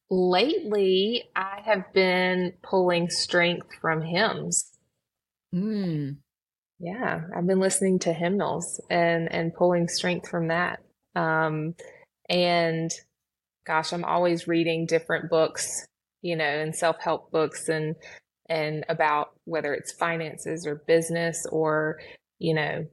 lately 0.10 1.30
I 1.36 1.62
have 1.64 1.94
been 1.94 2.54
pulling 2.62 3.10
strength 3.10 3.70
from 3.80 4.02
hymns. 4.02 4.72
Mm. 5.54 6.22
Yeah, 6.82 7.22
I've 7.36 7.46
been 7.46 7.60
listening 7.60 8.00
to 8.00 8.14
hymnals 8.14 8.82
and 8.90 9.32
and 9.32 9.54
pulling 9.54 9.88
strength 9.88 10.28
from 10.28 10.48
that. 10.48 10.80
Um, 11.16 11.76
and 12.28 12.90
gosh, 13.68 13.94
I'm 13.94 14.04
always 14.04 14.48
reading 14.48 14.88
different 14.88 15.30
books, 15.30 15.86
you 16.24 16.36
know, 16.36 16.44
and 16.44 16.76
self 16.76 16.98
help 17.00 17.32
books 17.32 17.70
and 17.70 17.96
and 18.50 18.84
about 18.90 19.30
whether 19.46 19.76
it's 19.76 19.92
finances 19.92 20.66
or 20.66 20.84
business 20.88 21.46
or 21.52 22.00
you 22.40 22.56
know 22.56 22.88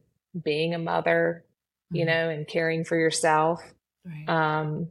being 0.45 0.75
a 0.75 0.79
mother, 0.79 1.45
mm-hmm. 1.87 1.97
you 1.97 2.05
know, 2.05 2.29
and 2.29 2.47
caring 2.47 2.85
for 2.85 2.97
yourself. 2.97 3.63
Right. 4.05 4.29
Um, 4.29 4.89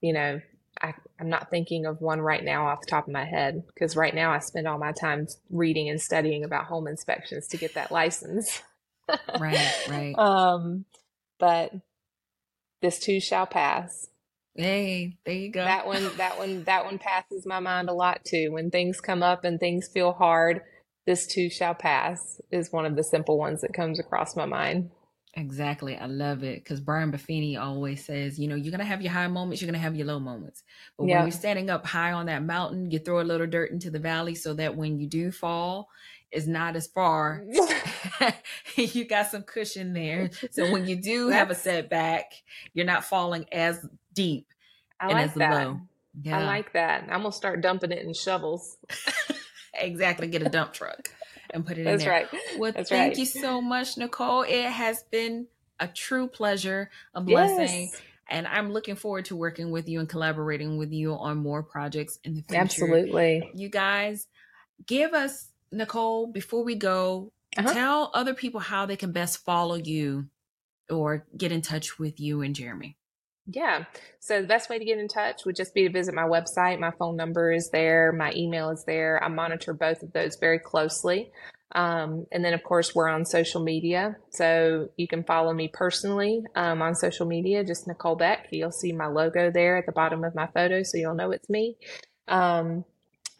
you 0.00 0.12
know, 0.12 0.40
I, 0.82 0.94
I'm 1.20 1.28
not 1.28 1.50
thinking 1.50 1.86
of 1.86 2.00
one 2.00 2.20
right 2.20 2.42
now 2.42 2.66
off 2.66 2.80
the 2.80 2.90
top 2.90 3.06
of 3.06 3.12
my 3.12 3.24
head 3.24 3.62
because 3.68 3.96
right 3.96 4.14
now 4.14 4.32
I 4.32 4.40
spend 4.40 4.66
all 4.66 4.78
my 4.78 4.92
time 4.92 5.28
reading 5.50 5.88
and 5.88 6.00
studying 6.00 6.44
about 6.44 6.64
home 6.64 6.88
inspections 6.88 7.46
to 7.48 7.56
get 7.56 7.74
that 7.74 7.92
license. 7.92 8.62
right, 9.38 9.86
right. 9.88 10.18
Um, 10.18 10.84
but 11.38 11.72
this 12.80 12.98
too 12.98 13.20
shall 13.20 13.46
pass. 13.46 14.08
Hey, 14.54 15.16
there 15.24 15.34
you 15.34 15.50
go. 15.50 15.64
That 15.64 15.86
one, 15.86 16.16
that 16.16 16.36
one, 16.36 16.64
that 16.64 16.84
one 16.84 16.98
passes 16.98 17.46
my 17.46 17.60
mind 17.60 17.88
a 17.88 17.94
lot 17.94 18.24
too. 18.24 18.50
When 18.50 18.70
things 18.70 19.00
come 19.00 19.22
up 19.22 19.44
and 19.44 19.58
things 19.58 19.88
feel 19.88 20.12
hard, 20.12 20.62
this 21.06 21.26
too 21.26 21.48
shall 21.48 21.74
pass 21.74 22.40
is 22.50 22.72
one 22.72 22.84
of 22.84 22.96
the 22.96 23.04
simple 23.04 23.38
ones 23.38 23.62
that 23.62 23.72
comes 23.72 23.98
across 23.98 24.36
my 24.36 24.46
mind. 24.46 24.90
Exactly. 25.34 25.96
I 25.96 26.06
love 26.06 26.44
it 26.44 26.62
because 26.62 26.80
Brian 26.80 27.10
Buffini 27.10 27.58
always 27.58 28.04
says, 28.04 28.38
you 28.38 28.48
know, 28.48 28.54
you're 28.54 28.70
going 28.70 28.80
to 28.80 28.84
have 28.84 29.00
your 29.00 29.12
high 29.12 29.28
moments, 29.28 29.62
you're 29.62 29.70
going 29.70 29.80
to 29.80 29.82
have 29.82 29.96
your 29.96 30.06
low 30.06 30.18
moments. 30.18 30.62
But 30.98 31.04
when 31.04 31.22
you're 31.22 31.30
standing 31.30 31.70
up 31.70 31.86
high 31.86 32.12
on 32.12 32.26
that 32.26 32.42
mountain, 32.42 32.90
you 32.90 32.98
throw 32.98 33.20
a 33.20 33.24
little 33.24 33.46
dirt 33.46 33.70
into 33.70 33.90
the 33.90 33.98
valley 33.98 34.34
so 34.34 34.52
that 34.54 34.76
when 34.76 34.98
you 34.98 35.06
do 35.06 35.30
fall, 35.30 35.88
it's 36.30 36.46
not 36.46 36.76
as 36.76 36.86
far. 36.86 37.44
you 38.76 39.06
got 39.06 39.28
some 39.28 39.42
cushion 39.42 39.94
there. 39.94 40.30
So 40.50 40.70
when 40.72 40.86
you 40.86 40.96
do 40.96 41.28
have 41.28 41.50
a 41.50 41.54
setback, 41.54 42.32
you're 42.74 42.86
not 42.86 43.04
falling 43.04 43.46
as 43.52 43.86
deep 44.12 44.48
I 45.00 45.06
and 45.06 45.14
like 45.14 45.26
as 45.28 45.34
that. 45.34 45.64
low. 45.66 45.80
Yeah. 46.22 46.40
I 46.40 46.44
like 46.44 46.74
that. 46.74 47.04
I'm 47.04 47.20
going 47.20 47.32
to 47.32 47.36
start 47.36 47.62
dumping 47.62 47.90
it 47.90 48.04
in 48.04 48.12
shovels. 48.12 48.76
exactly. 49.72 50.26
Get 50.26 50.42
a 50.42 50.50
dump 50.50 50.74
truck 50.74 51.08
and 51.52 51.66
put 51.66 51.78
it 51.78 51.84
That's 51.84 52.02
in 52.02 52.08
there. 52.08 52.28
Right. 52.32 52.40
Well, 52.58 52.72
That's 52.72 52.88
thank 52.88 53.10
right. 53.10 53.18
you 53.18 53.26
so 53.26 53.60
much, 53.60 53.96
Nicole. 53.96 54.42
It 54.42 54.64
has 54.64 55.02
been 55.04 55.46
a 55.78 55.88
true 55.88 56.28
pleasure, 56.28 56.90
a 57.14 57.20
blessing. 57.20 57.90
Yes. 57.92 58.00
And 58.28 58.46
I'm 58.46 58.72
looking 58.72 58.96
forward 58.96 59.26
to 59.26 59.36
working 59.36 59.70
with 59.70 59.88
you 59.88 60.00
and 60.00 60.08
collaborating 60.08 60.78
with 60.78 60.92
you 60.92 61.12
on 61.14 61.36
more 61.38 61.62
projects 61.62 62.18
in 62.24 62.34
the 62.34 62.42
future. 62.42 62.60
Absolutely. 62.60 63.50
You 63.54 63.68
guys, 63.68 64.26
give 64.86 65.12
us, 65.12 65.48
Nicole, 65.70 66.28
before 66.28 66.64
we 66.64 66.74
go, 66.74 67.32
uh-huh. 67.56 67.74
tell 67.74 68.10
other 68.14 68.32
people 68.32 68.60
how 68.60 68.86
they 68.86 68.96
can 68.96 69.12
best 69.12 69.44
follow 69.44 69.74
you 69.74 70.28
or 70.88 71.26
get 71.36 71.52
in 71.52 71.60
touch 71.60 71.98
with 71.98 72.20
you 72.20 72.40
and 72.40 72.54
Jeremy. 72.54 72.96
Yeah. 73.46 73.84
So 74.20 74.40
the 74.40 74.46
best 74.46 74.70
way 74.70 74.78
to 74.78 74.84
get 74.84 74.98
in 74.98 75.08
touch 75.08 75.44
would 75.44 75.56
just 75.56 75.74
be 75.74 75.82
to 75.82 75.92
visit 75.92 76.14
my 76.14 76.22
website. 76.22 76.78
My 76.78 76.92
phone 76.92 77.16
number 77.16 77.52
is 77.52 77.70
there. 77.70 78.12
My 78.12 78.32
email 78.36 78.70
is 78.70 78.84
there. 78.86 79.22
I 79.22 79.28
monitor 79.28 79.74
both 79.74 80.02
of 80.02 80.12
those 80.12 80.36
very 80.40 80.58
closely. 80.58 81.32
Um, 81.74 82.26
and 82.30 82.44
then, 82.44 82.52
of 82.52 82.62
course, 82.62 82.94
we're 82.94 83.08
on 83.08 83.24
social 83.24 83.62
media. 83.62 84.16
So 84.30 84.90
you 84.96 85.08
can 85.08 85.24
follow 85.24 85.52
me 85.52 85.70
personally 85.72 86.44
um, 86.54 86.82
on 86.82 86.94
social 86.94 87.26
media, 87.26 87.64
just 87.64 87.88
Nicole 87.88 88.16
Beck. 88.16 88.48
You'll 88.52 88.70
see 88.70 88.92
my 88.92 89.06
logo 89.06 89.50
there 89.50 89.76
at 89.76 89.86
the 89.86 89.92
bottom 89.92 90.22
of 90.22 90.34
my 90.34 90.46
photo, 90.48 90.82
so 90.82 90.98
you'll 90.98 91.14
know 91.14 91.32
it's 91.32 91.48
me. 91.48 91.76
Um, 92.28 92.84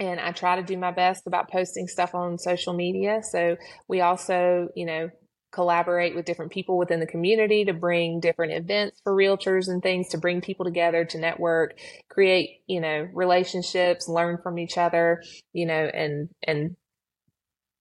and 0.00 0.18
I 0.18 0.32
try 0.32 0.56
to 0.56 0.62
do 0.62 0.76
my 0.78 0.90
best 0.90 1.26
about 1.26 1.50
posting 1.50 1.86
stuff 1.86 2.14
on 2.14 2.38
social 2.38 2.72
media. 2.72 3.20
So 3.22 3.56
we 3.86 4.00
also, 4.00 4.68
you 4.74 4.86
know, 4.86 5.10
collaborate 5.52 6.14
with 6.14 6.24
different 6.24 6.50
people 6.50 6.78
within 6.78 7.00
the 7.00 7.06
community 7.06 7.64
to 7.64 7.72
bring 7.72 8.20
different 8.20 8.52
events 8.52 9.00
for 9.04 9.14
realtors 9.14 9.68
and 9.68 9.82
things 9.82 10.08
to 10.08 10.18
bring 10.18 10.40
people 10.40 10.64
together 10.64 11.04
to 11.04 11.18
network 11.18 11.78
create 12.08 12.62
you 12.66 12.80
know 12.80 13.06
relationships 13.12 14.08
learn 14.08 14.38
from 14.42 14.58
each 14.58 14.78
other 14.78 15.22
you 15.52 15.66
know 15.66 15.90
and 15.92 16.28
and 16.42 16.76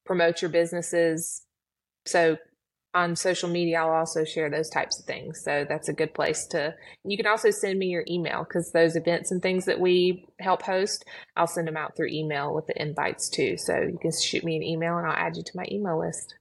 promote 0.05 0.41
your 0.41 0.51
businesses. 0.51 1.43
So 2.05 2.37
on 2.93 3.15
social 3.15 3.47
media 3.47 3.79
i'll 3.79 3.89
also 3.89 4.25
share 4.25 4.49
those 4.49 4.69
types 4.69 4.99
of 4.99 5.05
things. 5.05 5.41
So 5.45 5.65
that's 5.69 5.87
a 5.87 5.93
good 5.93 6.13
place 6.13 6.45
to 6.47 6.75
you 7.05 7.15
can 7.15 7.25
also 7.25 7.49
send 7.49 7.79
me 7.79 7.85
your 7.85 8.03
email 8.09 8.43
because 8.43 8.73
those 8.73 8.97
events 8.97 9.31
and 9.31 9.41
things 9.41 9.63
that 9.63 9.79
we 9.79 10.25
help 10.41 10.63
host 10.63 11.05
i'll 11.37 11.47
send 11.47 11.69
them 11.69 11.77
out 11.77 11.95
through 11.95 12.09
email 12.09 12.53
with 12.53 12.67
the 12.67 12.81
invites 12.81 13.29
too. 13.29 13.55
So 13.55 13.79
you 13.79 13.97
can 14.01 14.11
shoot 14.11 14.43
me 14.43 14.57
an 14.57 14.63
email 14.63 14.97
and 14.97 15.07
i'll 15.07 15.15
add 15.15 15.37
you 15.37 15.43
to 15.43 15.51
my 15.55 15.63
email 15.71 15.97
list 15.97 16.35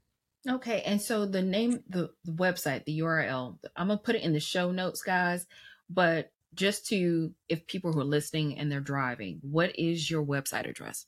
Okay, 0.48 0.82
and 0.82 1.02
so 1.02 1.26
the 1.26 1.42
name, 1.42 1.82
the, 1.88 2.10
the 2.24 2.32
website, 2.32 2.84
the 2.84 3.00
URL, 3.00 3.58
I'm 3.76 3.88
gonna 3.88 3.98
put 3.98 4.14
it 4.14 4.22
in 4.22 4.32
the 4.32 4.40
show 4.40 4.72
notes, 4.72 5.02
guys. 5.02 5.46
But 5.88 6.30
just 6.54 6.86
to, 6.86 7.34
if 7.48 7.66
people 7.66 7.92
who 7.92 8.00
are 8.00 8.04
listening 8.04 8.58
and 8.58 8.72
they're 8.72 8.80
driving, 8.80 9.40
what 9.42 9.78
is 9.78 10.10
your 10.10 10.24
website 10.24 10.66
address? 10.68 11.06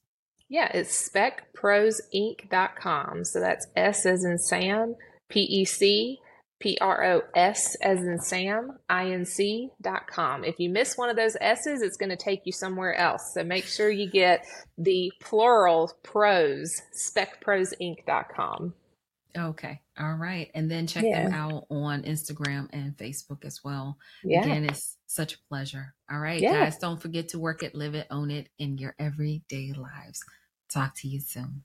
Yeah, 0.49 0.71
it's 0.75 1.09
specprosinc.com. 1.09 3.25
So 3.25 3.41
that's 3.41 3.67
S 3.75 4.05
as 4.05 4.25
in 4.25 4.37
Sam, 4.39 4.97
P 5.31 5.41
E 5.41 5.65
C 5.65 6.19
P 6.61 6.77
R 6.81 7.05
O 7.05 7.23
S 7.35 7.75
as 7.77 8.01
in 8.01 8.19
Sam, 8.21 8.79
I 8.89 9.11
N 9.11 9.25
C 9.25 9.71
dot 9.81 10.07
com. 10.07 10.45
If 10.45 10.61
you 10.61 10.69
miss 10.69 10.97
one 10.97 11.09
of 11.09 11.17
those 11.17 11.37
S's, 11.41 11.83
it's 11.83 11.97
going 11.97 12.11
to 12.11 12.17
take 12.17 12.43
you 12.45 12.53
somewhere 12.53 12.95
else. 12.95 13.33
So 13.35 13.43
make 13.43 13.65
sure 13.65 13.91
you 13.91 14.09
get 14.11 14.45
the 14.79 15.11
plural 15.21 15.93
pros, 16.03 16.83
specprosinc.com. 16.95 18.75
Okay. 19.37 19.81
All 19.99 20.15
right. 20.15 20.51
And 20.55 20.71
then 20.71 20.87
check 20.87 21.05
Yeah. 21.05 21.25
them 21.25 21.33
out 21.35 21.67
on 21.71 22.03
Instagram 22.03 22.69
and 22.73 22.97
Facebook 22.97 23.45
as 23.45 23.65
well. 23.65 23.99
Yeah. 24.23 24.43
Again, 24.43 24.65
it's 24.65 24.99
such 25.07 25.35
a 25.35 25.39
pleasure. 25.49 25.95
All 26.11 26.19
right, 26.19 26.41
Yeah. 26.41 26.53
guys, 26.65 26.77
don't 26.79 27.01
forget 27.01 27.29
to 27.29 27.39
work 27.39 27.63
it, 27.63 27.75
live 27.75 27.95
it, 27.95 28.07
own 28.11 28.31
it 28.31 28.49
in 28.59 28.77
your 28.79 28.95
everyday 28.99 29.73
lives. 29.73 30.23
Talk 30.69 30.95
to 30.97 31.09
you 31.09 31.21
soon. 31.21 31.65